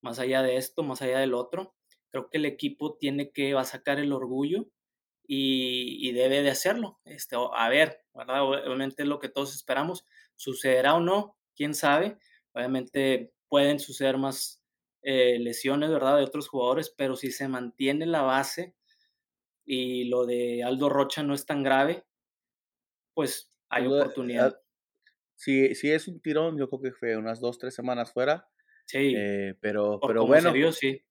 [0.00, 1.76] más allá de esto, más allá del otro,
[2.10, 4.66] creo que el equipo tiene que va a sacar el orgullo
[5.28, 6.98] y, debe de hacerlo.
[7.04, 8.42] Este, a ver, ¿verdad?
[8.42, 10.04] Obviamente es lo que todos esperamos.
[10.34, 11.38] ¿Sucederá o no?
[11.54, 12.18] ¿Quién sabe?
[12.52, 14.60] Obviamente pueden suceder más
[15.02, 16.16] eh, lesiones, ¿verdad?
[16.16, 18.74] De otros jugadores, pero si se mantiene la base
[19.64, 22.04] y lo de Aldo Rocha no es tan grave,
[23.14, 24.60] pues hay oportunidad.
[25.40, 28.46] Si, si es un tirón, yo creo que fue unas dos, tres semanas fuera.
[28.84, 29.14] Sí.
[29.16, 30.52] Eh, pero, pero bueno.
[30.70, 31.02] sí.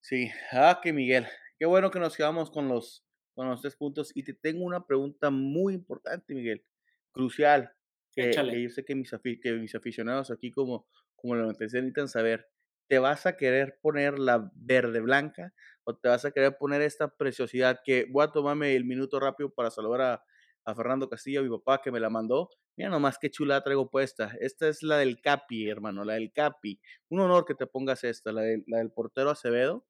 [0.00, 1.26] Sí, ah, que Miguel.
[1.58, 4.12] Qué bueno que nos quedamos con los, con los tres puntos.
[4.14, 6.64] Y te tengo una pregunta muy importante, Miguel.
[7.10, 7.72] Crucial.
[8.14, 9.10] Que, yo sé que mis,
[9.42, 10.86] que mis aficionados aquí, como,
[11.16, 12.46] como lo necesitan saber.
[12.86, 17.08] ¿Te vas a querer poner la verde blanca o te vas a querer poner esta
[17.08, 20.24] preciosidad que voy a tomarme el minuto rápido para saludar a,
[20.66, 22.50] a Fernando Castillo, mi papá, que me la mandó.
[22.76, 24.36] Mira nomás qué chula traigo puesta.
[24.40, 26.80] Esta es la del Capi, hermano, la del Capi.
[27.08, 29.86] Un honor que te pongas esta, la, la del portero Acevedo.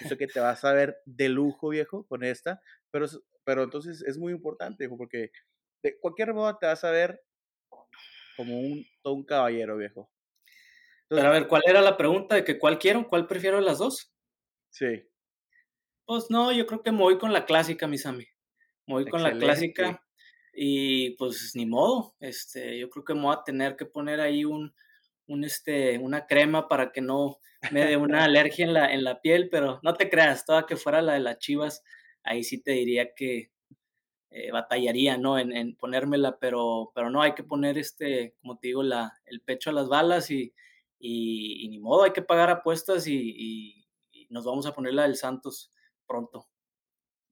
[0.00, 2.60] Yo sé que te vas a ver de lujo, viejo, con esta,
[2.90, 3.06] pero,
[3.44, 5.30] pero entonces es muy importante, viejo, porque
[5.82, 7.22] de cualquier modo te vas a ver
[8.36, 10.10] como un, todo un caballero, viejo.
[11.08, 13.06] pero a ver, ¿cuál era la pregunta de que cuál quiero?
[13.08, 14.12] ¿Cuál prefiero de las dos?
[14.70, 15.06] Sí.
[16.06, 18.34] Pues no, yo creo que me voy con la clásica, mis amigos.
[18.86, 20.04] Me voy con la clásica
[20.54, 22.14] y pues ni modo.
[22.20, 24.74] Este, yo creo que me voy a tener que poner ahí un,
[25.26, 27.38] un este, una crema para que no
[27.70, 30.76] me dé una alergia en la, en la piel, pero no te creas, toda que
[30.76, 31.82] fuera la de las chivas,
[32.22, 33.50] ahí sí te diría que
[34.30, 35.38] eh, batallaría, ¿no?
[35.38, 39.40] En, en, ponérmela, pero, pero no, hay que poner este, como te digo, la, el
[39.40, 40.52] pecho a las balas y,
[40.98, 45.16] y, ni modo, hay que pagar apuestas y, y nos vamos a poner la del
[45.16, 45.70] Santos
[46.06, 46.48] pronto.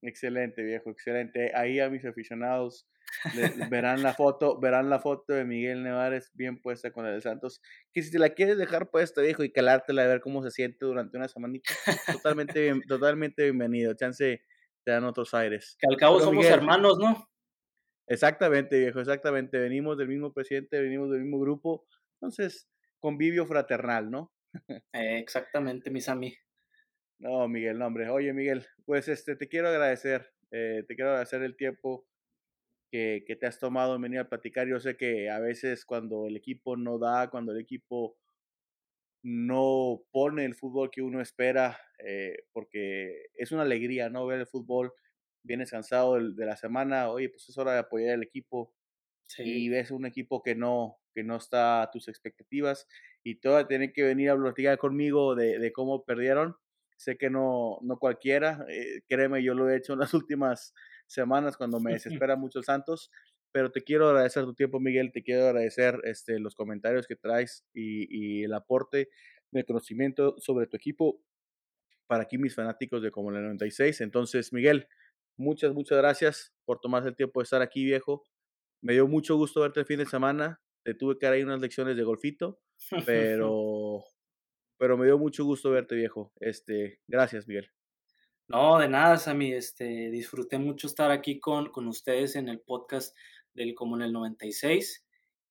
[0.02, 1.52] Excelente, viejo, excelente.
[1.54, 2.88] Ahí a mis aficionados
[3.70, 7.60] verán la foto, verán la foto de Miguel Nevares bien puesta con el Santos.
[7.92, 10.84] Que si te la quieres dejar puesta, viejo, y calártela a ver cómo se siente
[10.84, 11.72] durante una semanita,
[12.12, 13.94] totalmente, totalmente bienvenido.
[13.94, 14.42] Chance
[14.84, 15.76] te dan otros aires.
[15.78, 17.28] Que al cabo somos hermanos, ¿no?
[18.06, 19.58] Exactamente, viejo, exactamente.
[19.58, 21.86] Venimos del mismo presidente, venimos del mismo grupo.
[22.20, 24.32] Entonces, convivio fraternal, ¿no?
[24.92, 26.38] Eh, exactamente, mis amigos.
[27.18, 28.10] No, Miguel, no, hombre.
[28.10, 32.06] Oye, Miguel, pues este, te quiero agradecer, eh, te quiero agradecer el tiempo
[32.92, 34.68] que, que, te has tomado en venir a platicar.
[34.68, 38.18] Yo sé que a veces cuando el equipo no da, cuando el equipo
[39.22, 44.26] no pone el fútbol que uno espera, eh, porque es una alegría, ¿no?
[44.26, 44.92] Ver el fútbol,
[45.42, 48.74] vienes cansado de, la semana, oye, pues es hora de apoyar al equipo.
[49.38, 52.86] Y ves un equipo que no, que no está a tus expectativas
[53.22, 56.56] y todo tiene que venir a platicar conmigo de, de cómo perdieron
[57.02, 60.72] Sé que no, no cualquiera, eh, créeme, yo lo he hecho en las últimas
[61.12, 63.10] semanas cuando me desespera mucho el Santos,
[63.52, 67.64] pero te quiero agradecer tu tiempo, Miguel, te quiero agradecer este, los comentarios que traes
[67.74, 69.10] y, el aporte
[69.50, 71.22] de conocimiento sobre tu equipo
[72.06, 74.00] para aquí mis fanáticos de Como el 96.
[74.00, 74.88] Entonces, Miguel,
[75.36, 78.24] muchas, muchas gracias por tomarse el tiempo de estar aquí, viejo.
[78.82, 80.60] Me dio mucho gusto verte el fin de semana.
[80.84, 82.60] Te tuve que dar ahí unas lecciones de golfito,
[83.06, 84.02] pero
[84.82, 86.32] pero me dio mucho gusto verte, viejo.
[86.40, 87.70] Este, gracias, Miguel.
[88.48, 89.52] No, de nada, Sammy.
[89.52, 93.16] Este, disfruté mucho estar aquí con, con ustedes en el podcast
[93.54, 95.04] del Como en el 96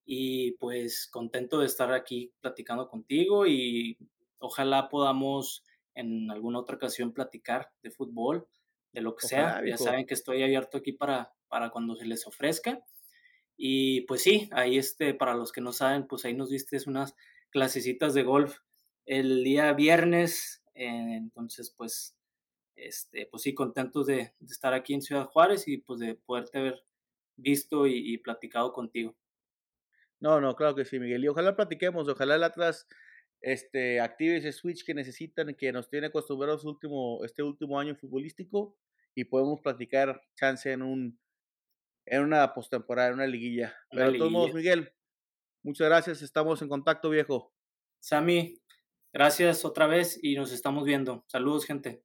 [0.06, 3.98] y pues contento de estar aquí platicando contigo y
[4.40, 5.64] ojalá podamos
[5.96, 8.48] en alguna otra ocasión platicar de fútbol,
[8.92, 9.62] de lo que sea.
[9.66, 12.84] Ya saben que estoy abierto aquí para, para cuando se les ofrezca.
[13.58, 17.16] Y pues sí, ahí este, para los que no saben, pues ahí nos diste unas
[17.50, 18.58] clasecitas de golf
[19.06, 20.64] el día viernes.
[20.74, 22.16] Eh, entonces, pues,
[22.82, 26.84] este, pues sí, contentos de, estar aquí en Ciudad Juárez y pues de poderte haber
[27.36, 29.16] visto y, platicado contigo.
[30.20, 31.24] No, no, claro que sí, Miguel.
[31.24, 32.88] Y ojalá platiquemos, ojalá el Atlas
[33.42, 38.78] este, active ese switch que necesitan, que nos tiene acostumbrados último, este último año futbolístico
[39.16, 41.20] y podemos platicar chance en un
[42.06, 43.76] en una postemporada, en una liguilla.
[43.92, 44.92] Pero de todos modos, Miguel,
[45.64, 47.54] muchas gracias, estamos en contacto, viejo.
[48.00, 48.62] Sammy,
[49.14, 51.26] Gracias otra vez y nos estamos viendo.
[51.28, 52.02] Saludos, gente.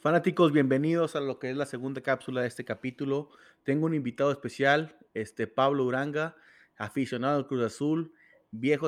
[0.00, 3.30] Fanáticos, bienvenidos a lo que es la segunda cápsula de este capítulo.
[3.64, 6.36] Tengo un invitado especial, este Pablo Uranga,
[6.76, 8.12] aficionado al Cruz Azul,
[8.52, 8.86] viejo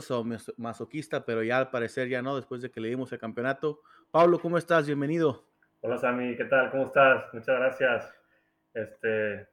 [0.56, 3.80] masoquista, pero ya al parecer ya no, después de que le dimos el campeonato.
[4.12, 4.86] Pablo, ¿cómo estás?
[4.86, 5.44] Bienvenido.
[5.80, 6.70] Hola Sammy, ¿qué tal?
[6.70, 7.24] ¿Cómo estás?
[7.32, 8.14] Muchas gracias.
[8.72, 9.48] Este,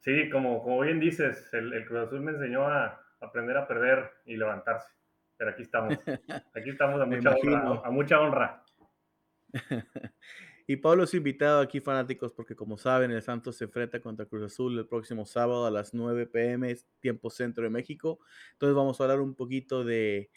[0.00, 4.36] sí, como, como bien dices, el, Cruz Azul me enseñó a aprender a perder y
[4.36, 4.92] levantarse.
[5.36, 5.96] Pero aquí estamos.
[6.56, 7.80] Aquí estamos a mucha honra.
[7.84, 8.64] A mucha honra.
[10.68, 14.52] Y Pablo es invitado aquí, fanáticos, porque como saben, el Santos se enfrenta contra Cruz
[14.52, 18.18] Azul el próximo sábado a las 9 pm, tiempo centro de México.
[18.52, 20.30] Entonces vamos a hablar un poquito de,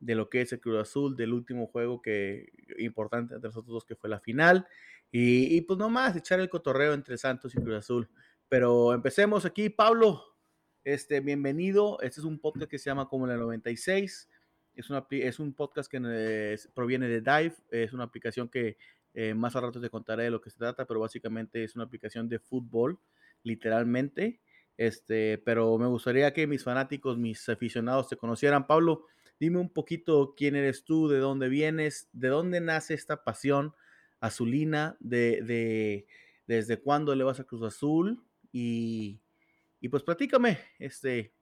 [0.00, 3.94] lo que es el Cruz Azul, del último juego que importante entre nosotros dos, que
[3.94, 4.66] fue la final.
[5.12, 8.10] Y, y pues nomás, echar el cotorreo entre Santos y Cruz Azul.
[8.48, 10.36] Pero empecemos aquí, Pablo.
[10.82, 12.00] Este, bienvenido.
[12.00, 14.28] Este es un podcast que se llama Como la 96.
[14.74, 17.54] Es, una, es un podcast que eh, proviene de Dive.
[17.70, 18.76] Es una aplicación que
[19.18, 21.84] eh, más a rato te contaré de lo que se trata, pero básicamente es una
[21.84, 23.00] aplicación de fútbol,
[23.42, 24.40] literalmente.
[24.76, 28.66] Este, pero me gustaría que mis fanáticos, mis aficionados te conocieran.
[28.66, 29.06] Pablo,
[29.40, 33.74] dime un poquito quién eres tú, de dónde vienes, de dónde nace esta pasión
[34.20, 36.06] azulina, de, de
[36.46, 39.18] desde cuándo le vas a Cruz Azul y,
[39.80, 41.32] y pues platícame, este.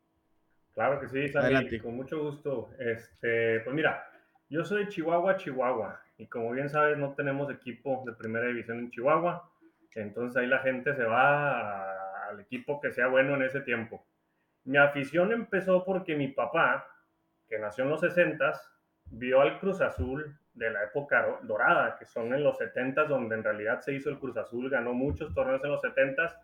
[0.75, 2.71] Claro que sí, Sammy, con mucho gusto.
[2.79, 4.09] Este, pues mira,
[4.49, 6.04] yo soy Chihuahua, Chihuahua.
[6.17, 9.51] Y como bien sabes, no tenemos equipo de primera división en Chihuahua.
[9.95, 14.05] Entonces ahí la gente se va al equipo que sea bueno en ese tiempo.
[14.65, 16.87] Mi afición empezó porque mi papá,
[17.49, 18.61] que nació en los 60
[19.11, 23.45] vio al Cruz Azul de la época dorada, que son en los 70 donde en
[23.45, 26.41] realidad se hizo el Cruz Azul, ganó muchos torneos en los 70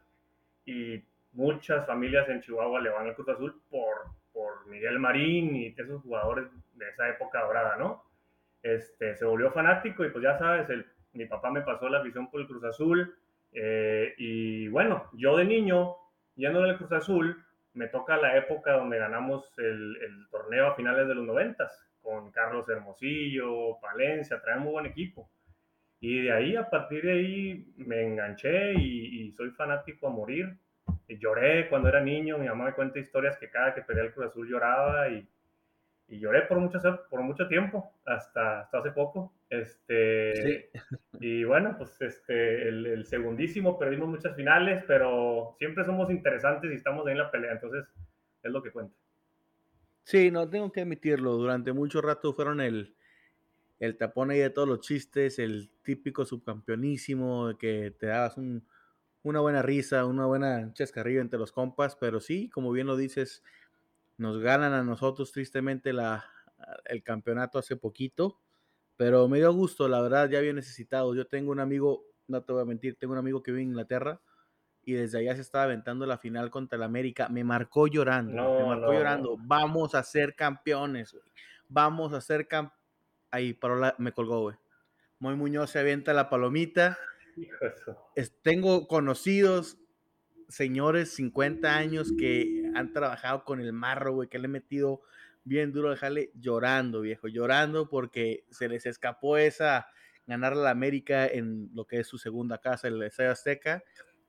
[0.66, 1.02] y
[1.32, 6.02] muchas familias en Chihuahua le van al Cruz Azul por, por Miguel Marín y esos
[6.02, 8.09] jugadores de esa época dorada, ¿no?
[8.62, 12.30] Este, se volvió fanático y pues ya sabes, el, mi papá me pasó la afición
[12.30, 13.14] por el Cruz Azul
[13.52, 15.96] eh, y bueno, yo de niño,
[16.36, 17.44] yendo del Cruz Azul,
[17.74, 22.68] me toca la época donde ganamos el, torneo a finales de los noventas con Carlos
[22.68, 25.30] Hermosillo, Palencia, traían muy buen equipo.
[26.00, 30.56] Y de ahí, a partir de ahí, me enganché y, soy fanático a morir.
[31.06, 34.14] Y lloré cuando era niño, mi mamá me cuenta historias que cada que perdía el
[34.14, 35.28] Cruz Azul lloraba y,
[36.10, 39.32] y lloré por mucho, por mucho tiempo, hasta, hasta hace poco.
[39.48, 40.70] Este,
[41.20, 46.74] Y bueno, pues este, el, el, segundísimo, perdimos muchas finales, pero siempre somos interesantes y
[46.74, 47.84] estamos ahí en la pelea, entonces
[48.42, 48.94] es lo que cuenta.
[50.02, 52.96] Sí, no, tengo que admitirlo, durante mucho rato fueron el,
[53.78, 58.36] el tapón ahí de todos los chistes, el típico subcampeonísimo, que te dabas
[59.22, 63.44] una buena risa, una buena chascarrillo entre los compas, pero sí, como bien lo dices,
[64.20, 66.24] nos ganan a nosotros tristemente la,
[66.84, 68.38] el campeonato hace poquito,
[68.96, 71.14] pero me dio gusto, la verdad, ya había necesitado.
[71.14, 73.70] Yo tengo un amigo, no te voy a mentir, tengo un amigo que vive en
[73.70, 74.20] Inglaterra
[74.82, 77.30] y desde allá se estaba aventando la final contra el América.
[77.30, 79.36] Me marcó llorando, me marcó llorando.
[79.38, 81.16] Vamos a ser campeones,
[81.68, 82.80] Vamos a ser campeones
[83.30, 84.56] Ahí parola, me colgó, güey.
[85.20, 86.98] Muy Muñoz se avienta la palomita.
[88.42, 89.78] tengo conocidos
[90.48, 95.02] señores 50 años que han trabajado con el marro, güey, que le he metido
[95.44, 99.88] bien duro dejarle llorando, viejo, llorando porque se les escapó esa
[100.26, 103.82] ganar la América en lo que es su segunda casa, el Estadio Azteca.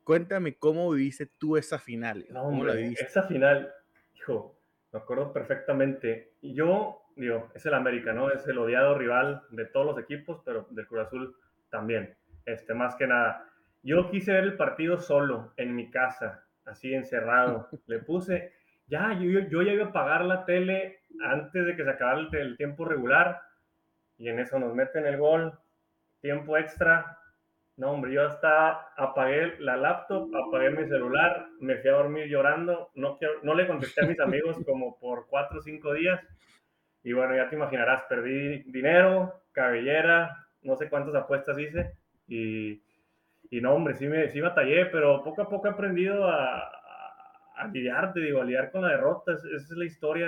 [0.04, 2.26] Cuéntame cómo viviste tú esa final.
[2.34, 3.06] ¿Cómo la viviste?
[3.06, 3.72] Esa final,
[4.16, 4.60] hijo,
[4.92, 6.34] me acuerdo perfectamente.
[6.42, 8.32] Yo digo, es el América, ¿no?
[8.32, 11.36] Es el odiado rival de todos los equipos, pero del Cruz Azul
[11.70, 12.18] también.
[12.46, 13.48] Este, más que nada.
[13.84, 17.70] Yo quise ver el partido solo, en mi casa, así encerrado.
[17.88, 18.54] Le puse,
[18.88, 22.36] ya, yo, yo ya iba a pagar la tele antes de que se acabara el,
[22.36, 23.42] el tiempo regular,
[24.18, 25.58] y en eso nos meten el gol,
[26.22, 27.18] tiempo extra.
[27.78, 32.92] No, hombre, yo hasta apagué la laptop, apagué mi celular, me fui a dormir llorando,
[32.96, 36.22] no, no le contesté a mis amigos como por cuatro o cinco días
[37.04, 41.98] y bueno, ya te imaginarás, perdí dinero, cabellera, no sé cuántas apuestas hice.
[42.28, 42.84] Y,
[43.52, 46.72] y no, hombre, sí, me, sí batallé, pero poco a poco he aprendido a,
[47.58, 49.34] a, lidiar, te digo, a lidiar con la derrota.
[49.34, 50.28] esa es la historia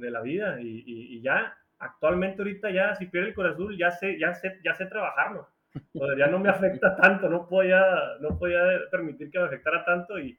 [0.00, 0.60] de la vida.
[0.60, 4.74] Y, y, ya, actualmente ahorita ya, si pierde el corazón, ya sé, ya sé, ya
[4.74, 5.48] sé trabajarlo.
[5.94, 7.80] O ya no me afecta tanto, no podía,
[8.20, 8.60] no podía
[8.90, 10.36] permitir que me afectara tanto y,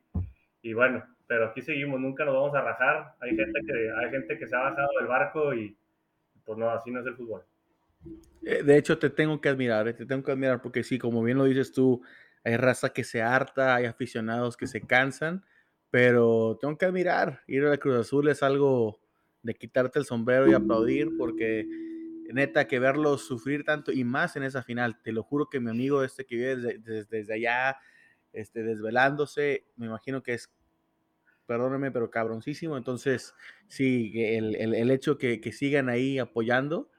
[0.62, 3.14] y bueno, pero aquí seguimos, nunca nos vamos a rajar.
[3.22, 5.74] Hay gente que, hay gente que se ha bajado del barco y
[6.44, 7.44] pues no, así no es el fútbol.
[8.44, 11.24] Eh, de hecho, te tengo que admirar, eh, te tengo que admirar porque sí, como
[11.24, 12.04] bien lo dices tú,
[12.46, 15.44] hay raza que se harta, hay aficionados que se cansan,
[15.90, 19.02] pero tengo que admirar, ir a la Cruz Azul es algo
[19.42, 21.68] de quitarte el sombrero y aplaudir porque
[22.34, 25.70] neta que verlos sufrir tanto y más en esa final, te lo juro que mi
[25.72, 27.78] amigo este que vive desde, desde allá,
[28.34, 30.50] este, desvelándose, me imagino que es
[31.46, 32.78] perdónenme, pero cabroncísimo.
[32.78, 33.34] Entonces,
[33.68, 36.90] sí, el, hecho que, sigan ahí apoyando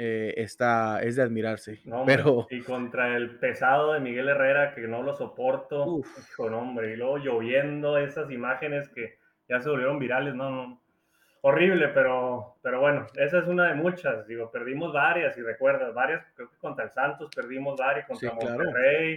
[0.00, 1.80] eh, está, es de admirarse.
[2.06, 2.46] pero...
[2.50, 6.00] Y contra el pesado de Miguel Herrera, que no lo soporto,
[6.36, 10.82] con hombre, y luego lloviendo esas imágenes que ya se volvieron virales, no, no.
[11.40, 14.28] Horrible, pero, pero bueno, esa es una de muchas.
[14.28, 19.16] Digo, perdimos varias, y recuerdas, varias, creo que contra el Santos perdimos varias, contra Monterrey.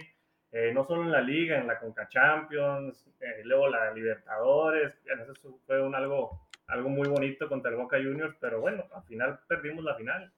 [0.51, 5.59] Eh, no solo en la liga, en la Conca Champions, eh, luego la Libertadores, eso
[5.65, 9.85] fue un algo, algo muy bonito contra el Boca Juniors, pero bueno, al final perdimos
[9.85, 10.31] la final.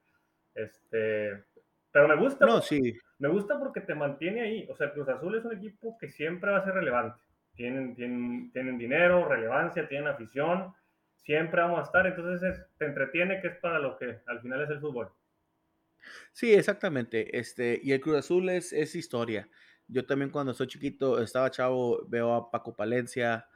[0.56, 1.44] Este,
[1.92, 2.98] pero me gusta, no, sí.
[3.20, 6.52] me gusta porque te mantiene ahí, o sea, Cruz Azul es un equipo que siempre
[6.52, 7.20] va a ser relevante,
[7.56, 10.74] tienen, tienen, tienen dinero, relevancia, tienen afición,
[11.16, 14.70] siempre vamos a estar, entonces te entretiene que es para lo que al final es
[14.70, 15.10] el fútbol.
[16.32, 19.48] Sí, exactamente, este, y el Cruz Azul es, es historia.
[19.88, 23.48] Yo también cuando soy chiquito, estaba chavo, veo a Paco Palencia,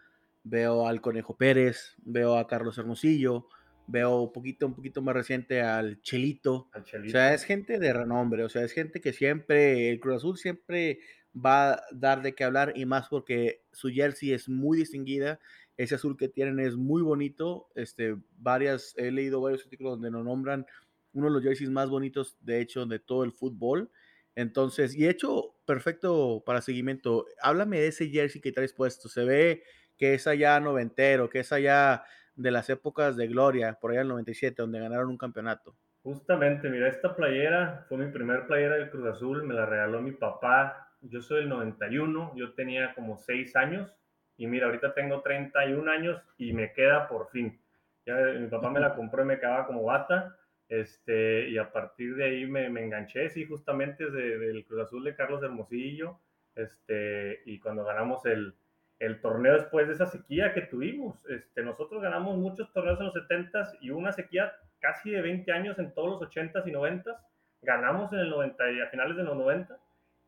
[0.44, 3.48] veo al Conejo Pérez, veo a Carlos Hermosillo,
[3.88, 6.70] veo un poquito, un poquito más reciente al Chelito.
[6.74, 10.38] O sea, es gente de renombre, o sea, es gente que siempre, el Cruz Azul
[10.38, 11.00] siempre
[11.34, 15.40] va a dar de qué hablar y más porque su jersey es muy distinguida,
[15.78, 20.26] ese azul que tienen es muy bonito, este, varias, he leído varios artículos donde nos
[20.26, 20.66] nombran
[21.14, 23.92] uno de los jerseys más bonitos, de hecho, de todo el fútbol.
[24.36, 27.26] Entonces, y hecho perfecto para seguimiento.
[27.42, 29.10] Háblame de ese jersey que traes puesto.
[29.10, 29.64] Se ve
[29.98, 32.04] que es allá noventero, que es allá
[32.38, 35.76] de las épocas de gloria, por allá el 97, donde ganaron un campeonato.
[36.04, 40.12] Justamente, mira, esta playera fue mi primer playera del Cruz Azul, me la regaló mi
[40.12, 40.94] papá.
[41.02, 43.94] Yo soy del 91, yo tenía como 6 años
[44.38, 47.60] y mira, ahorita tengo 31 años y me queda por fin.
[48.06, 50.38] Ya mi papá me la compró y me quedaba como bata
[50.70, 55.04] este, y a partir de ahí me, me enganché, sí, justamente desde del Cruz Azul
[55.04, 56.20] de Carlos Hermosillo.
[56.56, 58.56] Este, y cuando ganamos el,
[59.00, 63.16] el, torneo después de esa sequía que tuvimos, este, nosotros ganamos muchos torneos en los
[63.16, 67.18] 70s y una sequía casi de 20 años en todos los 80s y 90s.
[67.62, 69.78] ganamos en el 90 a finales de los 90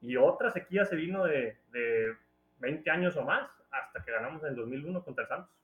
[0.01, 2.15] y otra sequía se vino de, de
[2.59, 5.55] 20 años o más hasta que ganamos en el 2001 contra el Santos.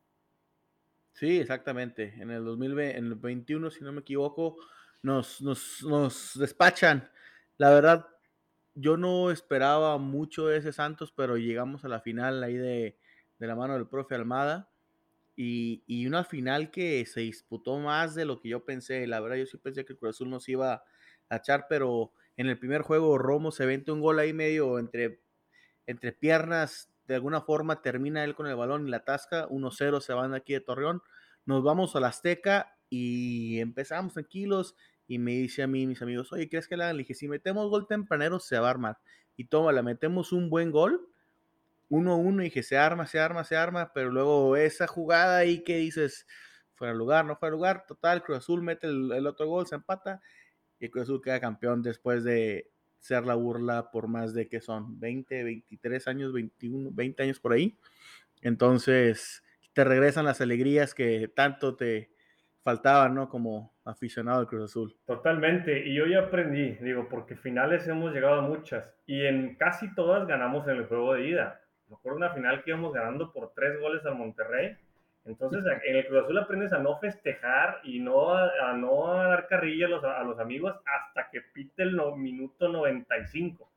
[1.13, 2.13] Sí, exactamente.
[2.17, 4.57] En el 2020, en el 21, si no me equivoco,
[5.01, 7.09] nos, nos, nos despachan.
[7.57, 8.05] La verdad,
[8.75, 12.97] yo no esperaba mucho de ese Santos, pero llegamos a la final ahí de,
[13.39, 14.69] de la mano del profe Almada.
[15.37, 19.05] Y, y, una final que se disputó más de lo que yo pensé.
[19.07, 20.83] La verdad, yo sí pensé que el Cruz Azul nos iba
[21.29, 25.21] a echar, pero en el primer juego Romo se vente un gol ahí medio entre,
[25.87, 26.89] entre piernas.
[27.05, 29.47] De alguna forma termina él con el balón y la tasca.
[29.49, 31.01] 1-0 se van aquí de Torreón.
[31.45, 34.75] Nos vamos a la Azteca y empezamos tranquilos.
[35.07, 36.97] Y me dice a mí, mis amigos, oye, ¿crees que la hagan?
[36.97, 38.97] Le dije, si metemos gol tempranero, se va a armar.
[39.37, 41.09] Y toma, la metemos un buen gol
[41.89, 45.77] 1-1 y que se arma, se arma, se arma, pero luego esa jugada ahí que
[45.77, 46.25] dices,
[46.73, 50.21] fuera lugar, no fuera lugar, total, Cruz Azul mete el, otro gol, se empata
[50.79, 54.99] y Cruz Azul queda campeón después de ser la burla por más de que son
[54.99, 57.77] 20, 23 años, 21, 20 años por ahí.
[58.41, 59.43] Entonces,
[59.73, 62.14] te regresan las alegrías que tanto te
[62.65, 63.29] faltaban, ¿no?
[63.29, 64.97] Como aficionado al Cruz Azul.
[65.05, 69.95] Totalmente, y yo ya aprendí, digo, porque finales hemos llegado a muchas y en casi
[69.95, 73.53] todas ganamos en el juego de ida me acuerdo una final que íbamos ganando por
[73.53, 74.75] tres goles al Monterrey.
[75.25, 79.87] Entonces, en el Cruz Azul aprendes a no festejar y no a, no dar carrilla
[79.87, 83.71] a los, a los, amigos hasta que pite el minuto 95.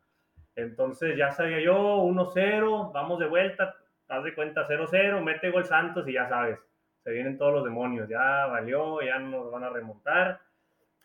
[0.56, 3.74] Entonces, ya sabía yo, 1-0, vamos de vuelta,
[4.08, 6.58] haz de cuenta 0-0, mete gol Santos y ya sabes,
[7.02, 10.40] se vienen todos los demonios, ya valió, ya nos van a remontar.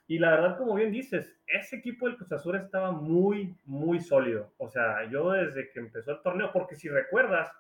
[0.08, 4.52] Y la verdad, como bien dices, ese equipo del Cruz Azul estaba muy, muy sólido.
[4.58, 7.52] O sea, yo desde que empezó el torneo, porque si recuerdas,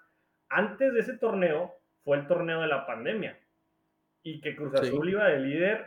[0.50, 1.74] antes de ese torneo
[2.04, 3.40] fue el torneo de la pandemia.
[4.24, 5.86] Y que Cruz Azul iba de líder,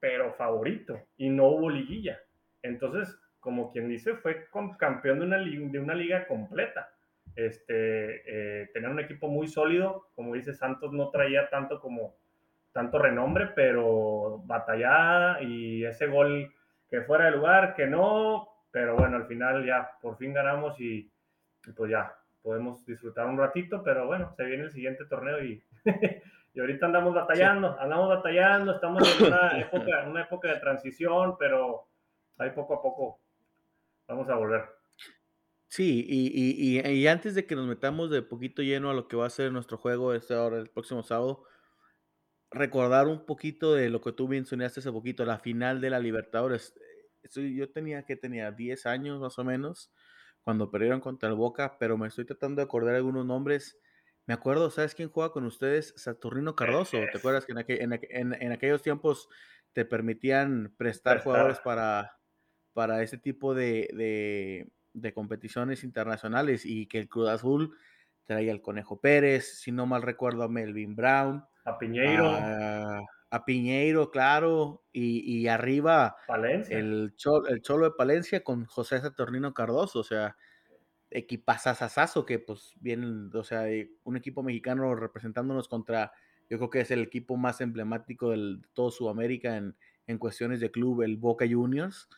[0.00, 1.00] pero favorito.
[1.16, 2.20] Y no hubo liguilla.
[2.62, 4.46] Entonces, como quien dice, fue
[4.78, 6.90] campeón de una, de una liga completa.
[7.34, 12.14] Este, eh, tener un equipo muy sólido, como dice Santos, no traía tanto como
[12.72, 16.52] tanto renombre, pero batallada y ese gol
[16.88, 21.10] que fuera de lugar, que no, pero bueno, al final ya por fin ganamos y,
[21.76, 25.62] pues ya podemos disfrutar un ratito, pero bueno, se viene el siguiente torneo y,
[26.54, 31.86] y ahorita andamos batallando, andamos batallando, estamos en una época, una época de transición, pero
[32.38, 33.20] ahí poco a poco
[34.08, 34.81] vamos a volver.
[35.72, 39.16] Sí, y, y, y, antes de que nos metamos de poquito lleno a lo que
[39.16, 41.44] va a ser nuestro juego este ahora el próximo sábado,
[42.50, 46.74] recordar un poquito de lo que tú mencionaste hace poquito, la final de la Libertadores.
[47.34, 49.90] Yo tenía que tenía 10 años más o menos
[50.42, 53.80] cuando perdieron contra el Boca, pero me estoy tratando de acordar algunos nombres.
[54.26, 55.94] Me acuerdo, ¿sabes quién juega con ustedes?
[55.96, 56.98] Saturnino Cardoso.
[57.10, 59.26] ¿Te acuerdas que en, aquellos tiempos
[59.72, 62.18] te permitían prestar jugadores para,
[62.74, 64.70] para ese tipo de, de
[65.14, 67.76] competiciones internacionales y que el Cruz Azul
[68.24, 72.30] traía al Conejo Pérez, si no mal recuerdo a Melvin Brown, a Piñeiro.
[73.30, 74.84] A, Piñeiro, claro.
[74.92, 76.16] Y, arriba
[76.68, 80.00] El, cholo, el Cholo de Palencia con José Saturnino Cardoso.
[80.00, 80.36] O sea,
[81.10, 83.64] equipazazazazo que pues vienen, o sea,
[84.04, 86.12] un equipo mexicano representándonos contra,
[86.50, 89.76] yo creo que es el equipo más emblemático de todo Sudamérica en,
[90.06, 92.08] en cuestiones de club, el Boca Juniors.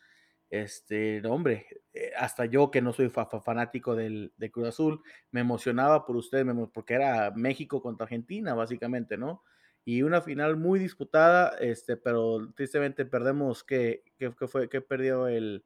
[0.49, 6.05] Este, hombre, eh, hasta yo que no soy fanático del, de Cruz Azul, me emocionaba
[6.05, 9.43] por ustedes, porque era México contra Argentina, básicamente, ¿no?
[9.83, 14.03] Y una final muy disputada, este, pero tristemente perdemos, que,
[14.47, 15.63] fue, que perdió el,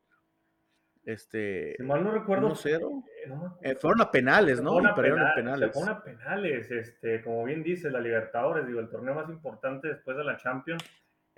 [1.06, 2.54] este, si mal no recuerdo,
[3.62, 4.80] eh, fueron a penales, ¿no?
[4.80, 5.72] y perdieron penales.
[5.74, 10.18] Fueron a penales, este, como bien dice, la Libertadores, digo, el torneo más importante después
[10.18, 10.84] de la Champions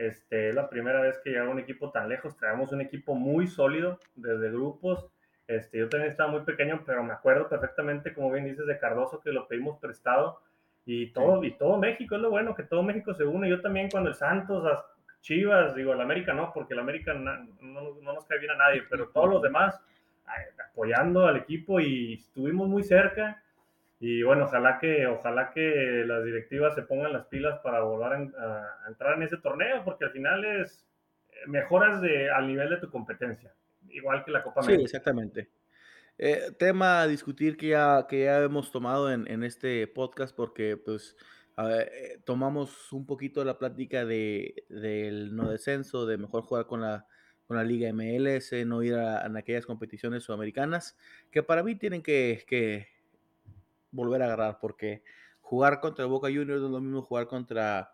[0.07, 2.35] este, es la primera vez que llega un equipo tan lejos.
[2.35, 5.07] Traemos un equipo muy sólido desde grupos.
[5.47, 9.19] Este, yo también estaba muy pequeño, pero me acuerdo perfectamente, como bien dices, de Cardoso,
[9.19, 10.39] que lo pedimos prestado.
[10.85, 13.47] Y todo, y todo México, es lo bueno, que todo México se une.
[13.47, 14.63] Yo también cuando el Santos,
[15.21, 18.83] Chivas, digo, el América no, porque el América no, no, nos cae bien a nadie,
[18.89, 19.79] pero todos los demás
[20.69, 23.43] apoyando al equipo y estuvimos muy cerca
[24.03, 28.87] y bueno, ojalá que, ojalá que las directivas se pongan las pilas para volver a,
[28.87, 30.87] entrar en ese torneo, porque al final es
[31.29, 33.53] eh, mejoras de, al nivel de tu competencia,
[33.91, 34.79] igual que la Copa América.
[34.79, 35.51] Sí, exactamente.
[36.17, 40.77] Eh, tema a discutir que ya, que ya hemos tomado en, en este podcast, porque
[40.77, 41.15] pues
[41.59, 47.05] eh, tomamos un poquito la plática de, del no descenso, de mejor jugar con la,
[47.45, 50.97] con la Liga MLS, no ir a, a aquellas competiciones sudamericanas,
[51.29, 52.90] que para mí tienen que, que
[53.91, 55.03] volver a agarrar, porque
[55.39, 57.91] jugar contra Boca Juniors es lo mismo jugar contra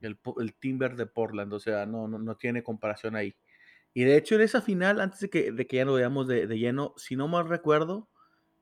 [0.00, 0.18] el,
[0.58, 3.36] Timber de Portland, o sea, no, no, tiene comparación ahí.
[3.94, 6.46] Y de hecho, en esa final, antes de que, de que ya lo veamos de,
[6.58, 8.10] lleno, si no mal recuerdo,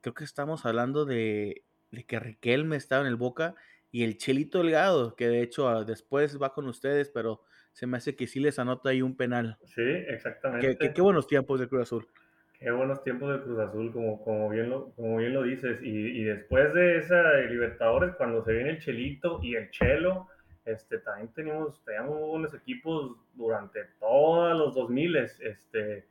[0.01, 3.55] creo que estamos hablando de, de que Riquelme estaba en el Boca
[3.91, 7.97] y el Chelito Delgado, que de hecho ah, después va con ustedes, pero se me
[7.97, 9.57] hace que sí les anota ahí un penal.
[9.65, 10.77] Sí, exactamente.
[10.77, 12.07] Qué, qué, buenos tiempos de Cruz Azul.
[12.59, 15.81] Qué buenos tiempos de Cruz Azul, como, como, bien, lo, como bien lo dices.
[15.81, 20.27] Y, y después de esa de Libertadores, cuando se viene el Chelito y el Chelo,
[20.65, 26.05] este, también teníamos, teníamos buenos equipos durante todos los 2000, este,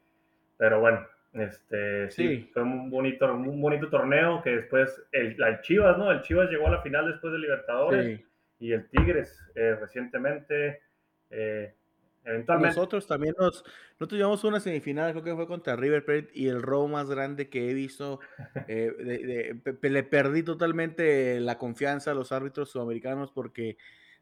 [0.56, 2.48] pero bueno, este, sí.
[2.52, 6.12] fue un bonito, un bonito torneo que después el, Chivas, ¿no?
[6.12, 8.20] El Chivas llegó a la final después de Libertadores
[8.60, 10.80] y el Tigres eh, recientemente,
[11.30, 11.74] eh,
[12.24, 12.76] eventualmente.
[12.76, 13.64] Nosotros también nos,
[13.98, 17.48] nosotros llevamos una semifinal, creo que fue contra River Plate y el robo más grande
[17.48, 18.20] que he visto,
[18.68, 23.76] eh, le perdí totalmente la confianza a los árbitros sudamericanos porque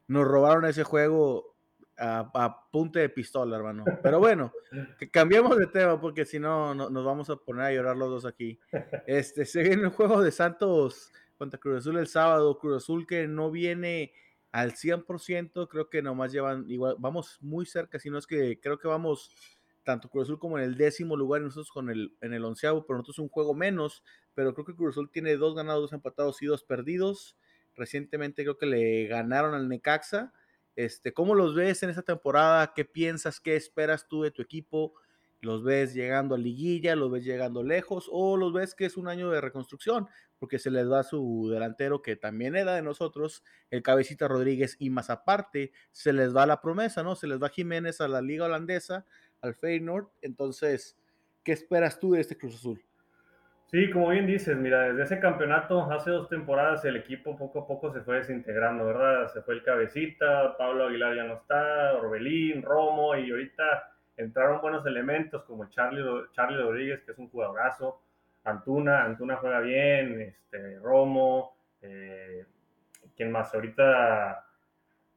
[0.07, 1.53] nos robaron ese juego
[1.97, 3.85] a, a punta de pistola, hermano.
[4.01, 4.51] Pero bueno,
[4.99, 8.25] que cambiemos de tema porque si no, nos vamos a poner a llorar los dos
[8.25, 8.59] aquí.
[9.07, 12.57] Este, se viene el juego de Santos contra Cruz Azul el sábado.
[12.57, 14.13] Cruz Azul que no viene
[14.53, 18.77] al 100%, creo que nomás llevan igual, vamos muy cerca, si no es que creo
[18.77, 19.31] que vamos
[19.83, 22.85] tanto Cruz Azul como en el décimo lugar y nosotros con el, en el onceavo,
[22.85, 24.03] pero nosotros un juego menos,
[24.35, 27.35] pero creo que Cruz Azul tiene dos ganados, dos empatados y dos perdidos.
[27.75, 30.31] Recientemente creo que le ganaron al Necaxa.
[30.75, 32.73] Este, ¿Cómo los ves en esta temporada?
[32.75, 33.39] ¿Qué piensas?
[33.39, 34.93] ¿Qué esperas tú de tu equipo?
[35.43, 36.95] ¿Los ves llegando a liguilla?
[36.95, 38.09] ¿Los ves llegando lejos?
[38.11, 40.07] ¿O los ves que es un año de reconstrucción?
[40.39, 44.89] Porque se les va su delantero que también era de nosotros, el Cabecita Rodríguez, y
[44.89, 47.15] más aparte se les va la promesa, ¿no?
[47.15, 49.05] Se les va Jiménez a la Liga Holandesa,
[49.41, 50.07] al Feyenoord.
[50.21, 50.97] Entonces,
[51.43, 52.81] ¿qué esperas tú de este Cruz Azul?
[53.65, 57.67] Sí, como bien dices, mira, desde ese campeonato, hace dos temporadas, el equipo poco a
[57.67, 59.33] poco se fue desintegrando, ¿verdad?
[59.33, 64.85] Se fue el Cabecita, Pablo Aguilar ya no está, Orbelín, Romo, y ahorita entraron buenos
[64.85, 68.01] elementos como Charlie, Charlie Rodríguez, que es un jugadorazo,
[68.43, 72.45] Antuna, Antuna juega bien, este, Romo, eh,
[73.15, 73.53] ¿quién más?
[73.53, 74.45] Ahorita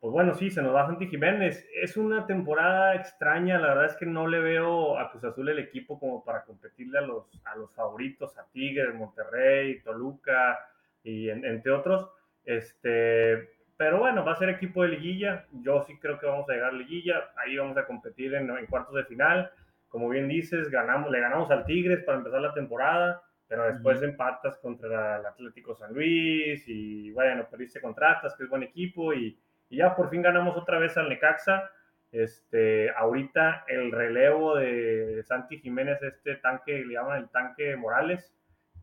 [0.01, 1.66] pues bueno, sí, se nos va Santi Jiménez.
[1.82, 5.59] Es una temporada extraña, la verdad es que no le veo a Cruz Azul el
[5.59, 10.61] equipo como para competirle a los, a los favoritos, a Tigres, Monterrey, Toluca
[11.03, 12.09] y entre otros.
[12.44, 15.47] Este, pero bueno, va a ser equipo de liguilla.
[15.53, 17.31] Yo sí creo que vamos a llegar a liguilla.
[17.37, 19.51] Ahí vamos a competir en, cuartos de final.
[19.89, 24.59] Como bien dices, ganamos, le ganamos al Tigres para empezar la temporada, pero después empatas
[24.59, 29.79] contra el Atlético San Luis y bueno, perdiste contratas, que es buen equipo y y
[29.79, 31.70] ya por fin ganamos otra vez al Necaxa.
[32.12, 38.35] Este, ahorita el relevo de Santi Jiménez, este tanque, le llaman el tanque Morales,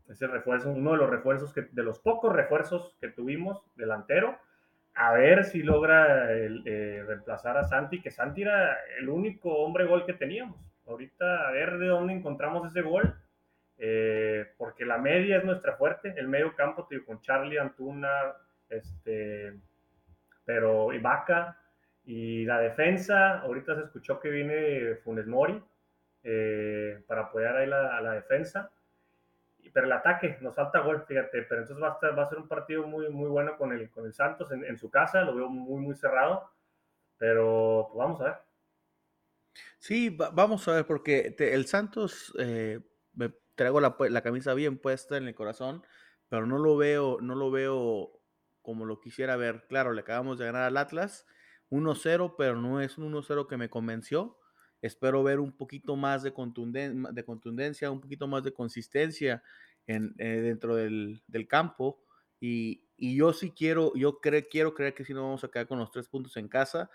[0.08, 4.38] ese refuerzo, uno de los refuerzos, que, de los pocos refuerzos que tuvimos delantero,
[4.96, 10.06] a ver si logra eh, reemplazar a Santi, que Santi era el único hombre gol
[10.06, 10.58] que teníamos.
[10.86, 13.16] Ahorita a ver de dónde encontramos ese gol,
[13.78, 18.34] eh, porque la media es nuestra fuerte, el medio campo, con Charlie Antuna,
[18.70, 19.54] este,
[20.46, 21.58] pero Ibaka
[22.06, 25.62] y la defensa, ahorita se escuchó que viene Funes Mori
[26.24, 28.70] eh, para apoyar ahí a la defensa.
[29.72, 31.44] Pero el ataque, nos falta gol, fíjate.
[31.44, 34.06] Pero entonces va a, va a ser un partido muy, muy bueno con el, con
[34.06, 35.22] el Santos en, su casa.
[35.22, 36.52] Lo veo muy, muy cerrado.
[37.18, 38.36] Pero pues, vamos a ver.
[39.80, 42.80] Sí, vamos a ver, porque el Santos, eh,
[43.14, 45.84] me traigo la, la, camisa bien puesta en el corazón,
[46.28, 48.20] pero no lo veo, no lo veo
[48.64, 49.66] como lo quisiera ver.
[49.68, 51.28] Claro, le acabamos de ganar al Atlas
[51.70, 54.40] 1-0, pero no es un 1-0 que me convenció.
[54.84, 59.42] Espero ver un poquito más de, de contundencia, un poquito más de consistencia
[59.88, 62.04] en, eh, dentro del, campo.
[62.42, 65.90] Y, yo sí quiero, yo quiero creer que sí nos vamos a quedar con los
[65.90, 66.90] tres puntos en casa,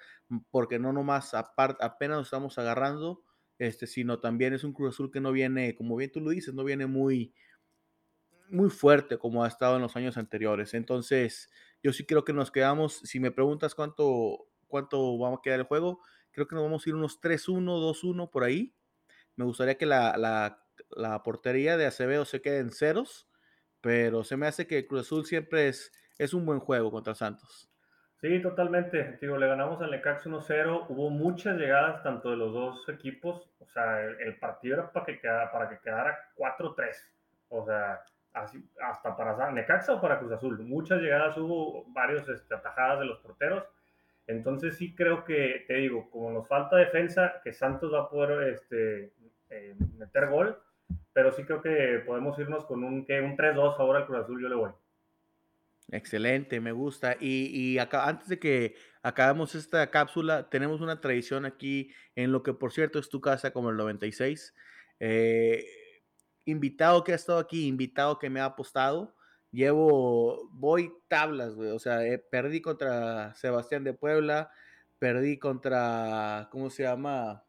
[0.51, 3.24] porque no nomás apenas nos estamos agarrando,
[3.59, 6.53] este, sino también es un Cruz Azul que no viene, como bien tú lo dices,
[6.53, 7.32] no viene muy,
[8.51, 10.74] muy fuerte como ha estado en los años anteriores.
[10.74, 11.51] Entonces,
[11.82, 15.66] yo sí creo que nos quedamos, si me preguntas cuánto, cuánto vamos a quedar el
[15.66, 16.03] juego,
[16.39, 18.72] creo que nos vamos a ir unos 3-1, 2-1 por ahí.
[19.34, 23.28] Me gustaría que la, la, la, portería de Acevedo se quede en ceros,
[23.80, 27.68] pero se me hace que Cruz Azul siempre es, es un buen juego contra Santos.
[28.20, 29.18] Sí, totalmente.
[29.20, 30.86] Digo, le ganamos al Necax 1-0.
[30.89, 33.49] Hubo muchas llegadas tanto de los dos equipos.
[33.59, 36.95] O sea, el, partido era para que quedara, para que quedara 4-3.
[37.49, 38.01] O sea,
[38.32, 40.59] hasta para Necaxa o para Cruz Azul.
[40.61, 43.64] Muchas llegadas hubo, varios este, atajadas de los porteros.
[44.29, 48.55] Entonces sí creo que, te digo, como nos falta defensa, que Santos va a poder
[48.55, 49.14] este,
[49.49, 50.57] eh, meter gol,
[51.14, 53.07] pero sí creo que podemos irnos con un, un
[53.37, 54.70] 3-2 ahora al Cruz Azul, yo le voy.
[55.91, 57.16] Excelente, me gusta.
[57.18, 62.53] Y, y antes de que acabemos esta cápsula, tenemos una tradición aquí en lo que,
[62.53, 64.55] por cierto, es tu casa como el 96.
[65.01, 65.64] Eh,
[66.45, 69.16] invitado que ha estado aquí, invitado que me ha apostado.
[69.51, 71.71] Llevo, voy tablas, güey.
[71.71, 74.51] O sea, eh, perdí contra Sebastián de Puebla,
[74.99, 77.45] perdí contra, ¿cómo se llama?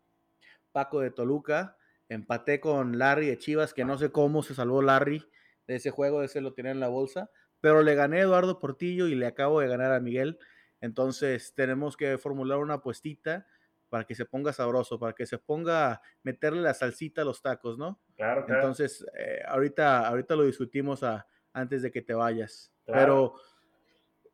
[0.72, 1.78] Paco de Toluca.
[2.08, 5.24] Empaté con Larry de Chivas, que no sé cómo se salvó Larry
[5.68, 7.30] de ese juego, ese lo tenía en la bolsa.
[7.62, 10.40] Pero le gané a Eduardo Portillo y le acabo de ganar a Miguel.
[10.82, 13.46] Entonces tenemos que formular una apuestita
[13.90, 17.78] para que se ponga sabroso, para que se ponga meterle la salsita a los tacos,
[17.78, 18.00] ¿no?
[18.16, 18.62] Claro, claro.
[18.62, 22.72] Entonces, eh, ahorita, ahorita lo discutimos a, antes de que te vayas.
[22.86, 23.36] Pero,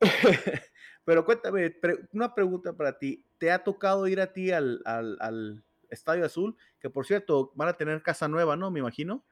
[1.06, 1.76] pero cuéntame,
[2.14, 3.24] una pregunta para ti.
[3.38, 6.56] ¿Te ha tocado ir a ti al, al, al, Estadio Azul?
[6.80, 8.72] Que por cierto, van a tener casa nueva, ¿no?
[8.72, 9.24] Me imagino.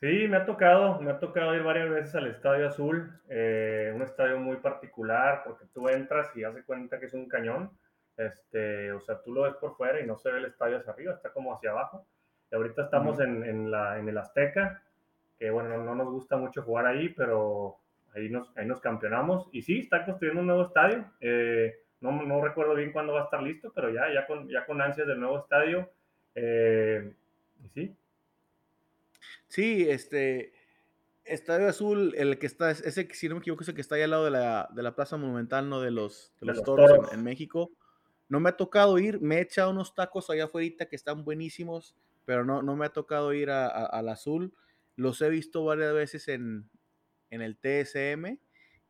[0.00, 4.00] Sí, me ha tocado, me ha tocado ir varias veces al Estadio Azul, eh, un
[4.00, 7.70] estadio muy particular porque tú entras y hace cuenta que es un cañón,
[8.16, 10.92] este, o sea, tú lo ves por fuera y no se ve el estadio hacia
[10.92, 12.06] arriba, está como hacia abajo.
[12.50, 14.82] Y ahorita estamos en, en, la, en el Azteca,
[15.40, 17.78] que bueno, no, nos gusta mucho jugar ahí, pero
[18.14, 19.48] ahí nos, ahí nos campeonamos.
[19.52, 21.06] Y sí, está construyendo un nuevo estadio.
[21.18, 24.66] Eh, no, no, recuerdo bien cuándo va a estar listo, pero ya, ya, con, ya
[24.66, 25.90] con ansias del nuevo estadio.
[26.34, 27.10] Eh,
[27.64, 27.96] y sí,
[29.48, 30.52] Sí, este.
[31.24, 34.02] Estadio Azul, el que está, ese si no me equivoco, es el que está ahí
[34.02, 35.80] al lado de la, de la Plaza Monumental, ¿no?
[35.80, 37.70] De los, de los, toros, En, México.
[38.28, 41.94] No me ha tocado ir, me he echado unos tacos allá afuera que están buenísimos,
[42.24, 44.52] pero no, no me ha tocado ir a, al Azul.
[45.00, 46.68] Los he visto varias veces en,
[47.30, 48.36] en el TSM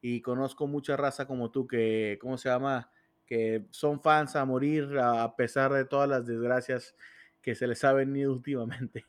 [0.00, 2.90] y conozco mucha raza como tú que, ¿cómo se llama?
[3.26, 6.96] Que son fans a morir a pesar de todas las desgracias
[7.40, 9.06] que se les ha venido últimamente.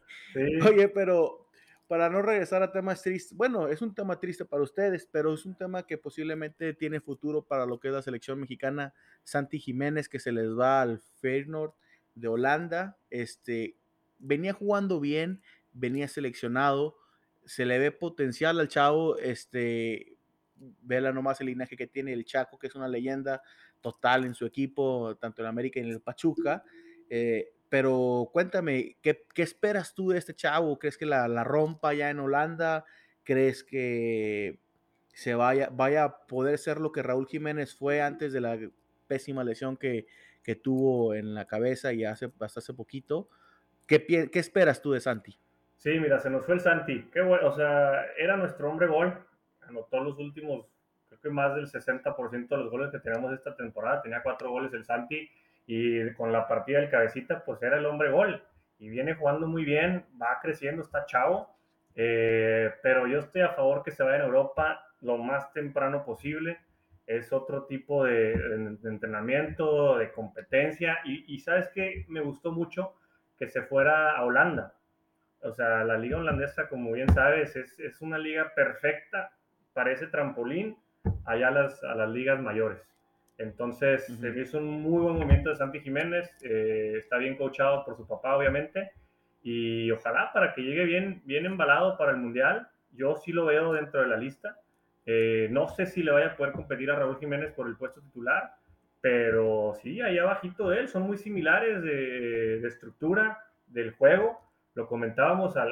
[0.68, 1.48] Oye, pero
[1.88, 5.44] para no regresar a temas tristes, bueno, es un tema triste para ustedes, pero es
[5.44, 8.94] un tema que posiblemente tiene futuro para lo que es la selección mexicana.
[9.24, 11.74] Santi Jiménez, que se les va al Feyenoord
[12.14, 13.76] de Holanda, este,
[14.20, 15.42] venía jugando bien,
[15.74, 16.98] venía seleccionado,
[17.46, 20.18] se le ve potencial al chavo, este,
[20.82, 23.42] vela nomás el linaje que tiene el Chaco, que es una leyenda
[23.82, 26.64] total en su equipo, tanto en América y en el Pachuca.
[27.10, 30.78] Eh, pero cuéntame, ¿qué, ¿qué, esperas tú de este chavo?
[30.78, 32.86] ¿Crees que la, la, rompa ya en Holanda?
[33.24, 34.60] ¿Crees que
[35.14, 38.60] se vaya, vaya a poder ser lo que Raúl Jiménez fue antes de la
[39.08, 40.06] pésima lesión que,
[40.44, 43.30] que tuvo en la cabeza y hace, hasta hace poquito?
[43.88, 45.38] ¿Qué, ¿Qué, esperas tú de Santi?
[45.82, 47.10] Sí, mira, se nos fue el Santi.
[47.12, 49.18] Qué bueno, o sea, era nuestro hombre gol.
[49.62, 50.68] Anotó los últimos,
[51.08, 54.04] creo que más del 60% de los goles que teníamos esta temporada.
[54.04, 55.28] Tenía cuatro goles el Santi
[55.66, 58.44] y con la partida del cabecita, pues era el hombre gol.
[58.78, 61.58] Y viene jugando muy bien, va creciendo, está chavo.
[61.96, 66.60] Eh, pero yo estoy a favor que se vaya en Europa lo más temprano posible.
[67.08, 68.34] Es otro tipo de,
[68.84, 71.00] entrenamiento, de competencia.
[71.06, 72.94] Y, sabes que me gustó mucho
[73.36, 74.76] que se fuera a Holanda.
[75.44, 79.32] O sea, la liga holandesa, como bien sabes, es, es una liga perfecta
[79.74, 80.78] para ese trampolín
[81.26, 82.80] allá a las, a las ligas mayores.
[83.38, 86.30] Entonces, se hizo un muy buen momento de Santi Jiménez.
[86.44, 88.92] Eh, está bien coachado por su papá, obviamente.
[89.44, 92.68] Y ojalá para que llegue bien, bien embalado para el Mundial.
[92.92, 94.58] Yo sí lo veo dentro de la lista.
[95.06, 98.02] Eh, no sé si le vaya a poder competir a Raúl Jiménez por el puesto
[98.02, 98.54] titular,
[99.02, 100.88] pero sí, ahí abajito de él.
[100.88, 104.40] Son muy similares de, estructura del juego.
[104.74, 105.66] Lo comentábamos a,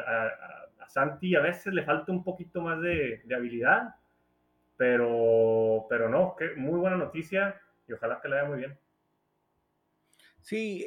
[0.87, 3.95] Santi, a veces le falta un poquito más de, de habilidad,
[4.75, 8.79] pero, pero no, que muy buena noticia y ojalá que le vaya muy bien.
[10.41, 10.85] Sí,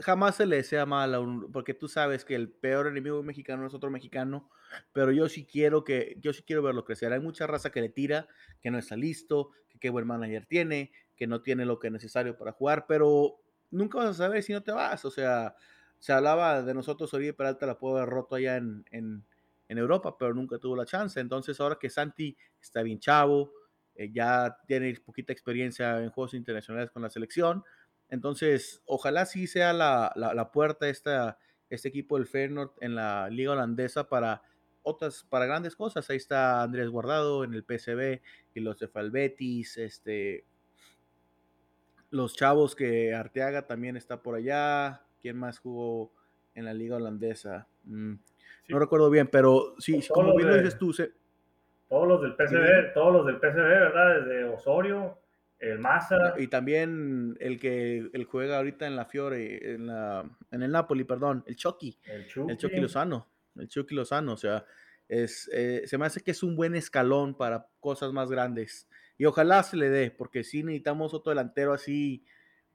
[0.00, 3.66] jamás se le desea mal, a un, porque tú sabes que el peor enemigo mexicano
[3.66, 4.48] es otro mexicano,
[4.92, 7.12] pero yo sí quiero que, yo sí quiero verlo crecer.
[7.12, 8.26] Hay mucha raza que le tira,
[8.60, 11.92] que no está listo, que qué buen manager tiene, que no tiene lo que es
[11.92, 13.38] necesario para jugar, pero
[13.70, 15.04] nunca vas a saber si no te vas.
[15.04, 15.54] O sea,
[16.02, 19.24] se hablaba de nosotros, Oribe Peralta la puede haber roto allá en, en,
[19.68, 21.18] Europa, pero nunca tuvo la chance.
[21.20, 23.52] Entonces, ahora que Santi está bien chavo,
[23.94, 27.62] eh, ya tiene poquita experiencia en juegos internacionales con la selección,
[28.08, 31.38] entonces ojalá sí sea la, la, puerta esta,
[31.70, 34.42] este equipo del Feyenoord en la liga holandesa para
[34.82, 36.10] otras, para grandes cosas.
[36.10, 38.20] Ahí está Andrés Guardado en el PCB
[38.54, 40.46] y los de Falbetis, este,
[42.10, 45.06] los chavos que Arteaga también está por allá.
[45.22, 46.12] ¿Quién más jugó
[46.54, 47.68] en la liga holandesa?
[47.84, 48.14] Mm,
[48.68, 50.92] no recuerdo bien, pero sí, como bien lo dices tú,
[51.88, 54.20] todos los del PCB, todos los del PCB, ¿verdad?
[54.20, 55.18] Desde Osorio,
[55.58, 56.34] el Maza.
[56.38, 61.04] Y también el que el juega ahorita en la Fiore, en, la, en el Napoli,
[61.04, 61.98] perdón, el Chucky.
[62.06, 62.80] El Chucky.
[62.80, 63.28] Lozano.
[63.56, 64.64] El Chucky Lozano, o sea,
[65.06, 68.88] es, eh, se me hace que es un buen escalón para cosas más grandes.
[69.18, 72.24] Y ojalá se le dé, porque sí necesitamos otro delantero así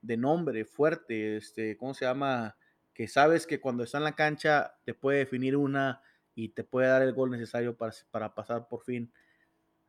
[0.01, 2.55] de nombre, fuerte, este, ¿cómo se llama?
[2.93, 6.01] Que sabes que cuando está en la cancha te puede definir una
[6.35, 9.11] y te puede dar el gol necesario para, para pasar por fin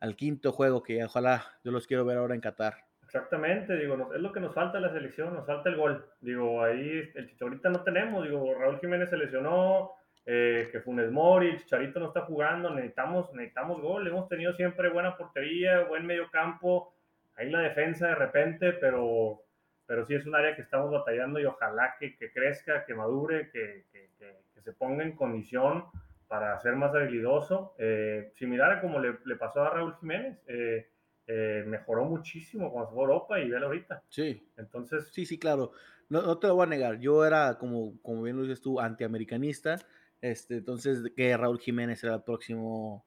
[0.01, 2.89] al quinto juego, que ojalá yo los quiero ver ahora en Qatar.
[3.03, 6.07] Exactamente, digo, es lo que nos falta en la selección, nos falta el gol.
[6.21, 9.93] Digo, ahí el ahorita no tenemos, digo, Raúl Jiménez se lesionó,
[10.27, 15.17] eh, que Funes Mori, Chicharito no está jugando, necesitamos, necesitamos gol, hemos tenido siempre buena
[15.17, 16.93] portería, buen medio campo,
[17.35, 19.41] ahí la defensa de repente, pero,
[19.89, 23.51] pero sí es un área que estamos batallando y ojalá que, que crezca, que madure,
[23.51, 25.87] que, que, que, se ponga en condición
[26.27, 30.39] para ser más habilidoso, eh, similar a como le, le, pasó a Raúl Jiménez.
[30.47, 30.91] Eh,
[31.27, 34.03] eh, mejoró muchísimo cuando fue a Europa y velo ahorita.
[34.11, 34.47] Sí.
[34.59, 35.09] Entonces.
[35.11, 35.73] Sí, sí, claro.
[36.11, 36.99] No, no, te lo voy a negar.
[36.99, 39.79] Yo era, como, como bien lo dices tú, antiamericanista.
[40.21, 43.07] Este, entonces, que Raúl Jiménez era el próximo,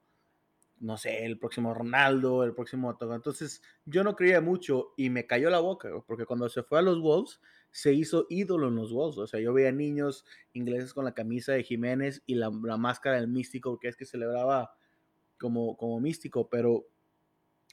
[0.81, 5.49] no sé, el próximo Ronaldo, el próximo Entonces, yo no creía mucho y me cayó
[5.49, 9.19] la boca, porque cuando se fue a los Wolves, se hizo ídolo en los Wolves.
[9.19, 13.17] O sea, yo veía niños ingleses con la camisa de Jiménez y la, la máscara
[13.17, 14.73] del místico, que es que celebraba
[15.37, 16.87] como, como místico, pero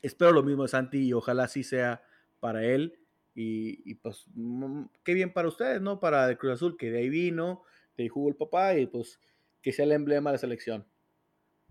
[0.03, 2.03] espero lo mismo de Santi y ojalá así sea
[2.41, 2.99] para él.
[3.41, 6.01] Y, pues, mm, qué bien para ustedes, ¿no?
[6.01, 7.63] Para el Cruz Azul, que de ahí vino,
[7.97, 9.21] de ahí jugó el papá y pues
[9.63, 10.87] que sea el emblema de la selección.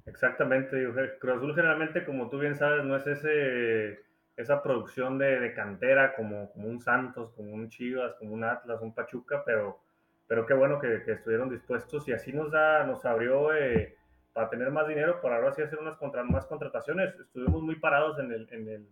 [0.07, 0.87] Exactamente,
[1.19, 3.99] Cruz Azul generalmente, como tú bien sabes, no es ese,
[4.37, 8.95] esa producción de, cantera como, como, un Santos, como un Chivas, como un Atlas, un
[8.95, 9.79] Pachuca, pero,
[10.25, 13.97] pero qué bueno que, estuvieron dispuestos y así nos, da, nos abrió eh,
[14.31, 17.13] para tener más dinero, para ahora sí hacer unas contra, más contrataciones.
[17.19, 18.87] Estuvimos muy parados en el, en el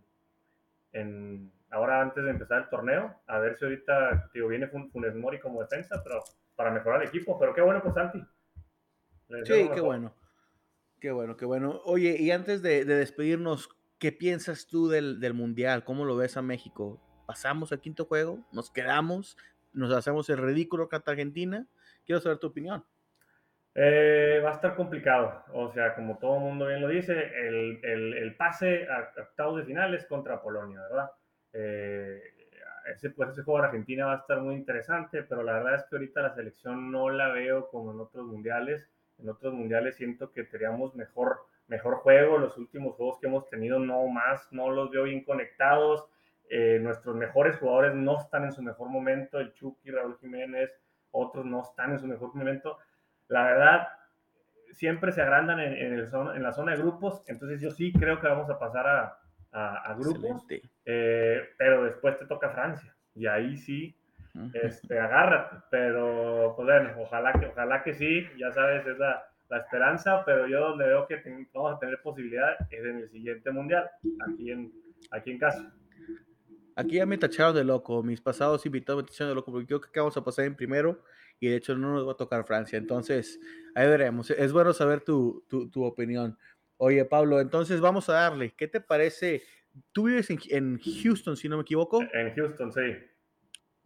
[0.92, 5.40] en, ahora antes de empezar el torneo, a ver si ahorita digo, viene Funes Mori
[5.40, 6.22] como defensa, pero
[6.54, 7.38] para mejorar el equipo.
[7.38, 8.22] Pero qué bueno por Santi.
[9.44, 10.12] Sí, qué bueno.
[11.00, 11.80] Qué bueno, qué bueno.
[11.84, 13.68] Oye, y antes de, despedirnos,
[13.98, 15.84] ¿qué piensas tú del, del, Mundial?
[15.84, 17.00] ¿Cómo lo ves a México?
[17.26, 18.46] ¿Pasamos al quinto juego?
[18.52, 19.36] ¿Nos quedamos?
[19.72, 21.66] ¿Nos hacemos el ridículo contra Argentina?
[22.04, 22.84] Quiero saber tu opinión.
[23.78, 25.44] Eh, va a estar complicado.
[25.52, 29.66] O sea, como todo el mundo bien lo dice, el, el, pase a, octavos de
[29.66, 31.10] finales contra Polonia, ¿verdad?
[31.52, 32.22] Eh,
[32.90, 35.84] ese, pues, ese juego de Argentina va a estar muy interesante, pero la verdad es
[35.84, 38.88] que ahorita la selección no la veo como en otros mundiales.
[39.18, 41.38] En otros mundiales siento que teníamos mejor,
[41.68, 42.38] mejor juego.
[42.38, 46.06] Los últimos juegos que hemos tenido no más, no los veo bien conectados.
[46.48, 49.38] Eh, nuestros mejores jugadores no están en su mejor momento.
[49.38, 50.70] El Chucky, Raúl Jiménez,
[51.10, 52.78] otros no están en su mejor momento
[53.28, 53.88] la verdad,
[54.72, 58.20] siempre se agrandan en, en, el en, la zona de grupos, entonces yo sí creo
[58.20, 59.18] que vamos a pasar a,
[59.52, 60.46] a, grupos,
[60.84, 63.96] eh, pero después te toca Francia, y ahí sí,
[64.54, 69.58] este, agárrate, pero pues bueno, ojalá que, ojalá que sí, ya sabes, es la, la
[69.58, 71.22] esperanza, pero yo donde veo que
[71.54, 73.88] vamos a tener posibilidad es en el siguiente mundial,
[74.28, 74.72] aquí en,
[75.10, 75.72] aquí en casa.
[76.74, 79.80] Aquí ya me tacharon de loco, mis pasados invitados me tacharon de loco, porque yo
[79.80, 81.02] creo que vamos a pasar en primero
[81.40, 82.78] y de hecho no nos va a tocar Francia.
[82.78, 83.40] Entonces,
[83.74, 84.30] ahí veremos.
[84.30, 86.36] Es bueno saber tu, tu, opinión.
[86.76, 88.52] Oye, Pablo, entonces vamos a darle.
[88.56, 89.42] ¿Qué te parece?
[89.92, 92.02] Tú vives en, en, Houston, si no me equivoco.
[92.12, 92.80] En Houston, sí.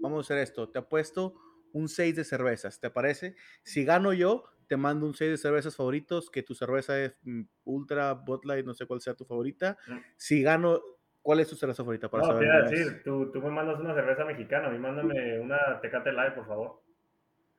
[0.00, 0.68] Vamos a hacer esto.
[0.68, 1.34] Te apuesto
[1.72, 3.36] un 6 de cervezas, ¿te parece?
[3.62, 7.42] Si gano yo, te mando un 6 de cervezas favoritos, que tu cerveza es mm,
[7.64, 9.76] Ultra, Bud Light, no sé cuál sea tu favorita.
[9.86, 9.98] Mm.
[10.16, 10.80] Si gano,
[11.22, 12.08] ¿cuál es tu cerveza favorita?
[12.08, 15.80] Para no, saber decir, tú, tú, me mandas una cerveza mexicana, a mí mándame una
[15.80, 16.82] Tecate Light, por favor.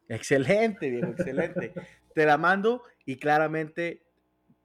[0.07, 1.73] Excelente, viejo, excelente.
[2.13, 4.03] Te la mando y claramente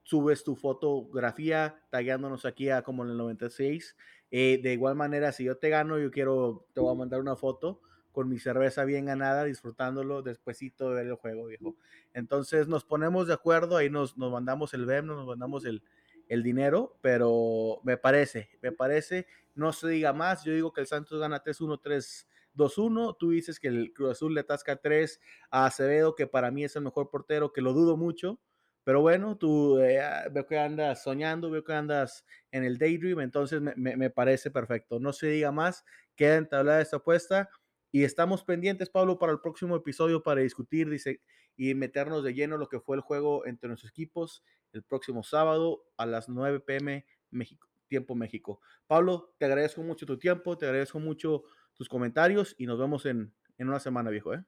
[0.03, 3.97] subes tu fotografía tagueándonos aquí a como en el 96.
[4.31, 7.37] Eh, de igual manera, si yo te gano, yo quiero, te voy a mandar una
[7.37, 7.81] foto
[8.13, 11.77] con mi cerveza bien ganada, disfrutándolo despuesito de ver el juego, viejo.
[12.15, 15.83] Entonces nos ponemos de acuerdo, ahí nos, nos mandamos el BEM, nos mandamos el,
[16.29, 20.87] el dinero, pero me parece, me parece, no se diga más, yo digo que el
[20.87, 23.17] Santos gana 3-1, 3 2-1.
[23.19, 25.21] Tú dices que el Cruz Azul le atasca 3
[25.51, 28.41] a Acevedo, que para mí es el mejor portero, que lo dudo mucho.
[28.87, 33.19] Pero bueno, tú eh, ah, veo que andas soñando, veo que andas en el daydream,
[33.19, 35.01] entonces me, parece perfecto.
[35.01, 35.85] No se diga más,
[36.15, 37.51] queda entablada esta apuesta
[37.91, 41.21] y estamos pendientes, Pablo, para el próximo episodio para discutir dice,
[41.57, 45.83] y meternos de lleno lo que fue el juego entre nuestros equipos el próximo sábado
[45.97, 48.61] a las 9 pm México, tiempo México.
[48.87, 51.43] Pablo, te agradezco mucho tu tiempo, te agradezco mucho
[51.75, 54.33] tus comentarios y nos vemos en, en una semana, viejo.
[54.33, 54.45] ¿eh?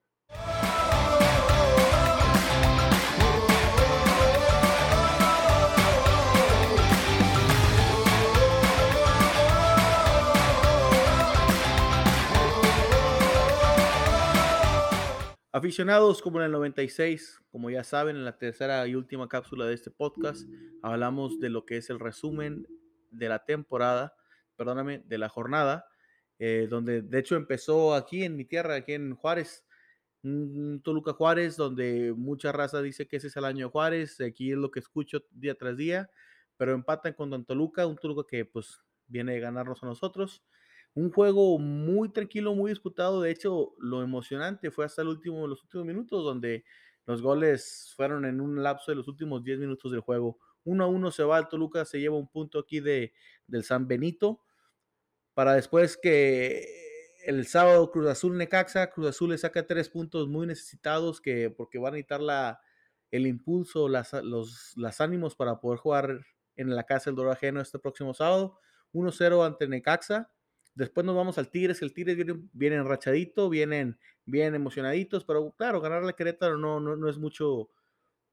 [15.58, 19.74] Aficionados como en el 96, como ya saben, en la tercera y última cápsula de
[19.74, 20.48] este podcast,
[20.82, 22.66] hablamos de lo que es el resumen
[23.10, 24.14] de la temporada
[24.58, 25.86] perdóname, de la jornada,
[26.38, 29.64] eh, donde de hecho empezó aquí en mi tierra, aquí en Juárez,
[30.82, 34.72] Toluca Juárez, donde mucha raza dice que ese es el año Juárez, aquí es lo
[34.72, 36.10] que escucho día tras día,
[36.56, 40.42] pero empatan con Don Toluca, un Toluca que pues viene de ganarnos a nosotros.
[40.98, 43.22] Un juego muy tranquilo, muy disputado.
[43.22, 46.64] De hecho, lo emocionante fue hasta el último, los últimos minutos, donde
[47.06, 50.40] los goles fueron en un lapso de los últimos 10 minutos del juego.
[50.64, 53.12] Uno a uno se va al Toluca, se lleva un punto aquí de,
[53.46, 54.40] del San Benito,
[55.34, 56.66] para después que
[57.24, 61.78] el sábado Cruz Azul Necaxa, Cruz Azul le saca tres puntos muy necesitados que porque
[61.78, 62.60] van a necesitar la,
[63.12, 66.26] el impulso, las, los las ánimos para poder jugar
[66.56, 68.58] en la casa del Doro Ajeno este próximo sábado.
[68.92, 70.32] 1-0 ante Necaxa.
[70.78, 75.80] Después nos vamos al Tigres, el Tigres viene, viene enrachadito, vienen bien emocionaditos, pero claro,
[75.80, 77.68] ganarle a Querétaro no, no, no es mucho,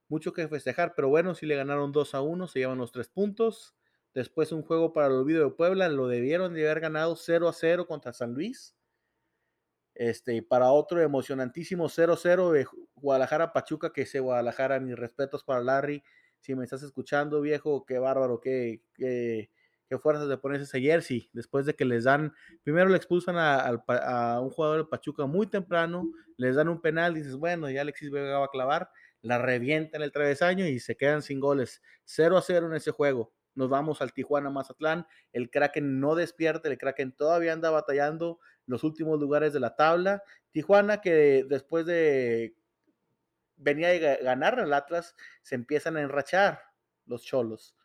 [0.09, 3.09] mucho que festejar, pero bueno, si le ganaron 2 a 1, se llevan los tres
[3.09, 3.75] puntos.
[4.13, 7.53] Después un juego para el olvido de Puebla, lo debieron de haber ganado 0 a
[7.53, 8.75] 0 contra San Luis.
[9.95, 16.03] Este, para otro emocionantísimo 0-0 de Guadalajara Pachuca, que ese Guadalajara, mis respetos para Larry.
[16.41, 19.49] Si me estás escuchando, viejo, qué bárbaro, qué, qué,
[19.87, 21.29] qué fuerzas de ponerse ese jersey.
[21.33, 22.33] Después de que les dan,
[22.63, 27.35] primero le expulsan a, un jugador de Pachuca muy temprano, les dan un penal, dices,
[27.35, 28.89] bueno, ya Alexis Vega va a clavar,
[29.21, 31.81] la revienta en el travesaño y se quedan sin goles.
[32.05, 33.33] 0 a 0 en ese juego.
[33.55, 35.07] Nos vamos al Tijuana Mazatlán.
[35.31, 40.21] El Kraken no despierta, el Kraken todavía anda batallando los últimos lugares de la tabla.
[40.51, 42.55] Tijuana que después de
[43.57, 46.59] venía a ganar al Atlas, se empiezan a enrachar
[47.05, 47.75] los cholos.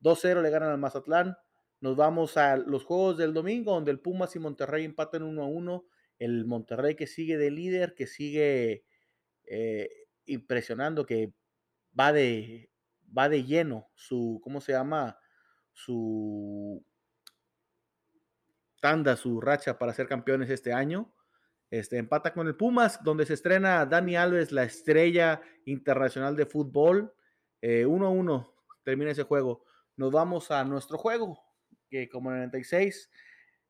[0.00, 1.36] 2-0 le ganan al Mazatlán.
[1.80, 5.84] Nos vamos a los juegos del domingo, donde el Pumas y Monterrey empatan 1-1.
[6.18, 8.84] El Monterrey que sigue de líder, que sigue
[9.44, 9.88] eh,
[10.26, 11.32] impresionando, que
[11.98, 12.70] va de,
[13.16, 15.18] va de lleno su, ¿cómo se llama?
[15.72, 16.84] Su
[18.80, 21.14] tanda, su racha para ser campeones este año.
[21.70, 27.14] Este, empata con el Pumas, donde se estrena Dani Alves, la estrella internacional de fútbol.
[27.62, 28.46] 1-1 eh,
[28.82, 29.64] termina ese juego.
[30.00, 31.44] Nos vamos a nuestro juego,
[31.90, 33.10] que como en el 96,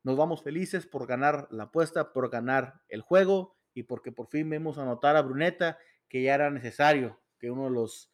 [0.05, 4.49] nos vamos felices por ganar la apuesta, por ganar el juego y porque por fin
[4.49, 5.77] vemos anotar a Bruneta,
[6.09, 8.13] que ya era necesario que uno de los,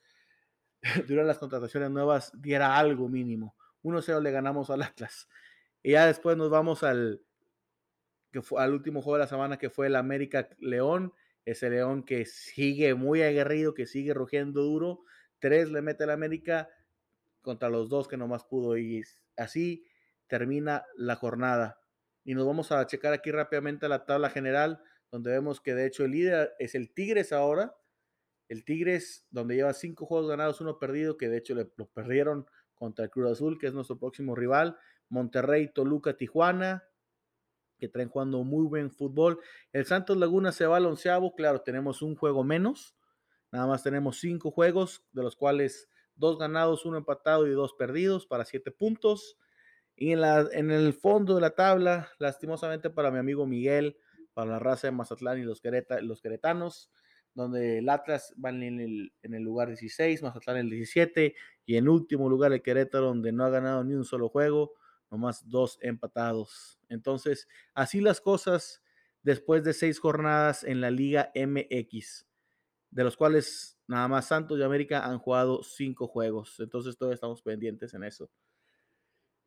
[1.07, 3.55] durante las contrataciones nuevas, diera algo mínimo.
[3.83, 5.29] 1-0 le ganamos al Atlas.
[5.83, 7.21] Y ya después nos vamos al,
[8.33, 11.13] que fue, al último juego de la semana que fue el América León.
[11.45, 15.03] Ese León que sigue muy aguerrido, que sigue rugiendo duro.
[15.39, 16.71] Tres le mete el América
[17.47, 18.77] contra los dos que nomás pudo.
[18.77, 19.05] Y
[19.37, 19.87] así
[20.27, 21.81] termina la jornada.
[22.25, 24.83] Y nos vamos a checar aquí rápidamente la tabla general,
[25.13, 27.77] donde vemos que de hecho el líder es el Tigres ahora.
[28.49, 32.47] El Tigres, donde lleva cinco juegos ganados, uno perdido, que de hecho le, lo perdieron
[32.75, 34.77] contra el Cruz Azul, que es nuestro próximo rival.
[35.09, 36.83] Monterrey, Toluca, Tijuana,
[37.79, 39.39] que traen jugando muy buen fútbol.
[39.73, 42.97] El Santos Laguna se va al onceavo, claro, tenemos un juego menos,
[43.53, 48.27] nada más tenemos cinco juegos, de los cuales dos ganados, uno empatado y dos perdidos
[48.27, 49.39] para siete puntos.
[49.95, 53.97] Y en, la, en el fondo de la tabla, lastimosamente para mi amigo Miguel,
[54.35, 56.91] para la raza de Mazatlán y los, queretanos,
[57.35, 61.89] donde el Atlas va en el, en el lugar 16, Mazatlán el 17, y en
[61.89, 64.75] último lugar el Querétaro, donde no ha ganado ni un solo juego
[65.11, 66.79] nomás dos empatados.
[66.89, 68.83] Entonces, así las cosas
[69.23, 72.27] después de seis jornadas en la Liga MX,
[72.91, 76.59] de los cuales nada más Santos y América han jugado cinco juegos.
[76.61, 78.31] Entonces, todavía estamos pendientes en eso.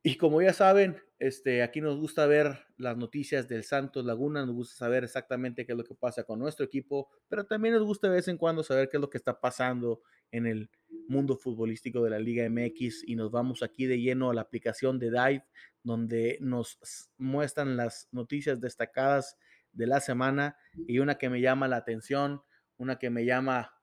[0.02, 4.56] Y como ya saben, este, aquí nos gusta ver las noticias del Santos Laguna, nos
[4.56, 8.08] gusta saber exactamente qué es lo que pasa con nuestro equipo, pero también nos gusta
[8.08, 10.70] de vez en cuando saber qué es lo que está pasando en el
[11.10, 15.00] mundo futbolístico de la Liga MX y nos vamos aquí de lleno a la aplicación
[15.00, 15.46] de Dive,
[15.84, 16.80] donde nos
[17.18, 19.38] muestran las noticias destacadas
[19.74, 22.42] de la semana y una que me llama la atención,
[22.78, 23.79] una que me llama,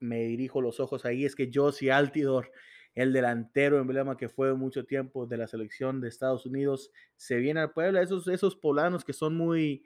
[0.00, 2.50] me dirijo los ojos ahí, es que Josie Altidor
[2.94, 7.60] el delantero emblema que fue mucho tiempo de la selección de Estados Unidos, se viene
[7.60, 8.02] al Puebla.
[8.02, 9.84] Esos, esos polanos que son muy,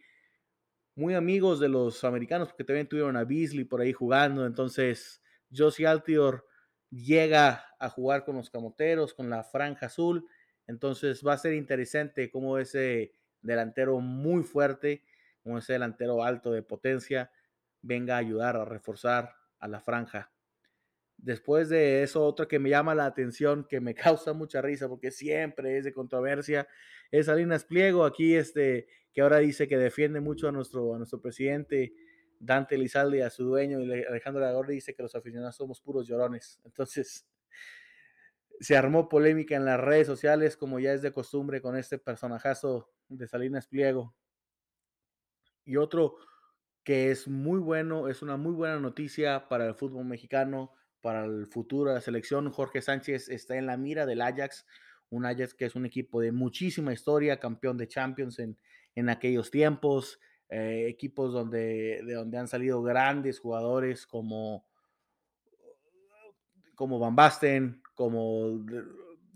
[0.96, 4.46] muy amigos de los americanos, porque también tuvieron a Beasley por ahí jugando.
[4.46, 5.22] Entonces,
[5.54, 6.46] Josie Altior
[6.90, 10.26] llega a jugar con los camoteros, con la franja azul.
[10.66, 15.04] Entonces, va a ser interesante cómo ese delantero muy fuerte,
[15.42, 17.30] como ese delantero alto de potencia,
[17.82, 20.34] venga a ayudar a reforzar a la franja
[21.16, 25.10] Después de eso, otro que me llama la atención, que me causa mucha risa, porque
[25.10, 26.68] siempre es de controversia,
[27.10, 31.20] es Salinas Pliego, aquí este, que ahora dice que defiende mucho a nuestro, a nuestro
[31.20, 31.94] presidente
[32.38, 36.60] Dante Lizalde y a su dueño Alejandro Lagorri dice que los aficionados somos puros llorones.
[36.64, 37.26] Entonces,
[38.60, 42.92] se armó polémica en las redes sociales, como ya es de costumbre con este personajazo
[43.08, 44.14] de Salinas Pliego.
[45.64, 46.16] Y otro
[46.84, 51.46] que es muy bueno, es una muy buena noticia para el fútbol mexicano, para el
[51.46, 52.50] futuro de la selección.
[52.50, 54.66] Jorge Sánchez está en la mira del Ajax,
[55.10, 58.58] un Ajax que es un equipo de muchísima historia, campeón de Champions en,
[58.94, 60.20] en aquellos tiempos,
[60.50, 64.66] eh, equipos donde, de donde han salido grandes jugadores como,
[66.74, 68.64] como Van Basten, como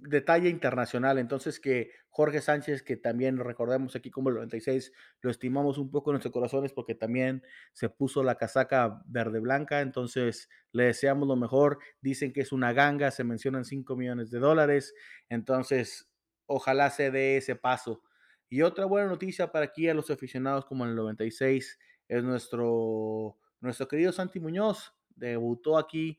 [0.00, 1.18] de talla internacional.
[1.18, 6.10] Entonces que Jorge Sánchez, que también recordemos aquí como el 96, lo estimamos un poco
[6.10, 7.42] en nuestros corazones porque también
[7.72, 9.80] se puso la casaca verde blanca.
[9.80, 11.78] Entonces le deseamos lo mejor.
[12.00, 14.94] Dicen que es una ganga, se mencionan 5 millones de dólares.
[15.28, 16.10] Entonces
[16.46, 18.02] ojalá se dé ese paso.
[18.48, 21.78] Y otra buena noticia para aquí a los aficionados como en el 96
[22.08, 24.94] es nuestro, nuestro querido Santi Muñoz.
[25.14, 26.18] Debutó aquí,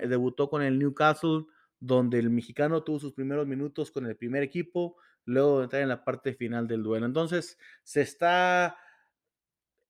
[0.00, 1.44] debutó con el Newcastle
[1.80, 5.88] donde el mexicano tuvo sus primeros minutos con el primer equipo, luego de entrar en
[5.88, 7.06] la parte final del duelo.
[7.06, 8.76] Entonces, se está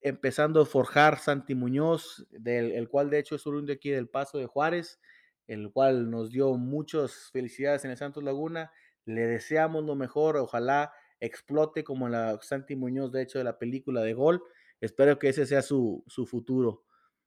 [0.01, 4.07] empezando a forjar Santi Muñoz, del el cual de hecho es un de aquí del
[4.07, 4.99] Paso de Juárez,
[5.47, 8.71] el cual nos dio muchas felicidades en el Santos Laguna.
[9.05, 14.01] Le deseamos lo mejor, ojalá explote como la Santi Muñoz, de hecho, de la película
[14.01, 14.43] de Gol.
[14.79, 16.85] Espero que ese sea su, su futuro.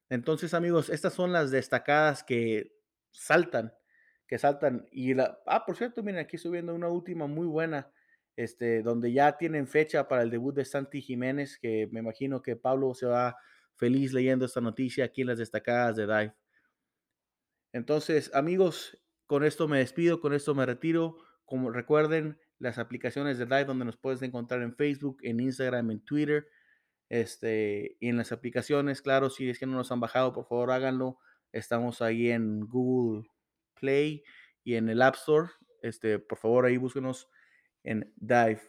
[0.08, 2.74] Entonces, amigos, estas son las destacadas que
[3.10, 3.74] saltan
[4.33, 4.89] que saltan.
[4.91, 7.93] Y la, ah, por cierto, miren, aquí estoy viendo una última muy buena,
[8.35, 12.57] este, donde ya tienen fecha para el debut de Santi Jiménez, que me imagino que
[12.57, 13.37] Pablo se va
[13.76, 16.35] feliz leyendo esta noticia aquí en las destacadas de Dive.
[17.74, 21.18] Entonces, amigos, con esto me despido, con esto me retiro.
[21.45, 26.01] Como recuerden, las aplicaciones de Dive, donde nos puedes encontrar en Facebook, en Instagram, en
[26.07, 26.49] Twitter,
[27.11, 30.70] este, y en las aplicaciones, claro, si es que no nos han bajado, por favor
[30.70, 31.18] háganlo.
[31.53, 33.28] Estamos ahí en Google
[33.83, 34.22] Play
[34.62, 35.51] y en el App Store.
[35.83, 37.28] Este, por favor, ahí búsquenos
[37.83, 38.62] en Dive.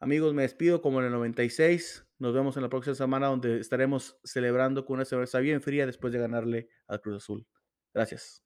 [0.00, 2.06] Amigos, me despido como en el 96.
[2.18, 6.12] Nos vemos en la próxima semana donde estaremos celebrando con una cerveza bien fría después
[6.12, 7.46] de ganarle al Cruz Azul.
[7.94, 8.45] Gracias.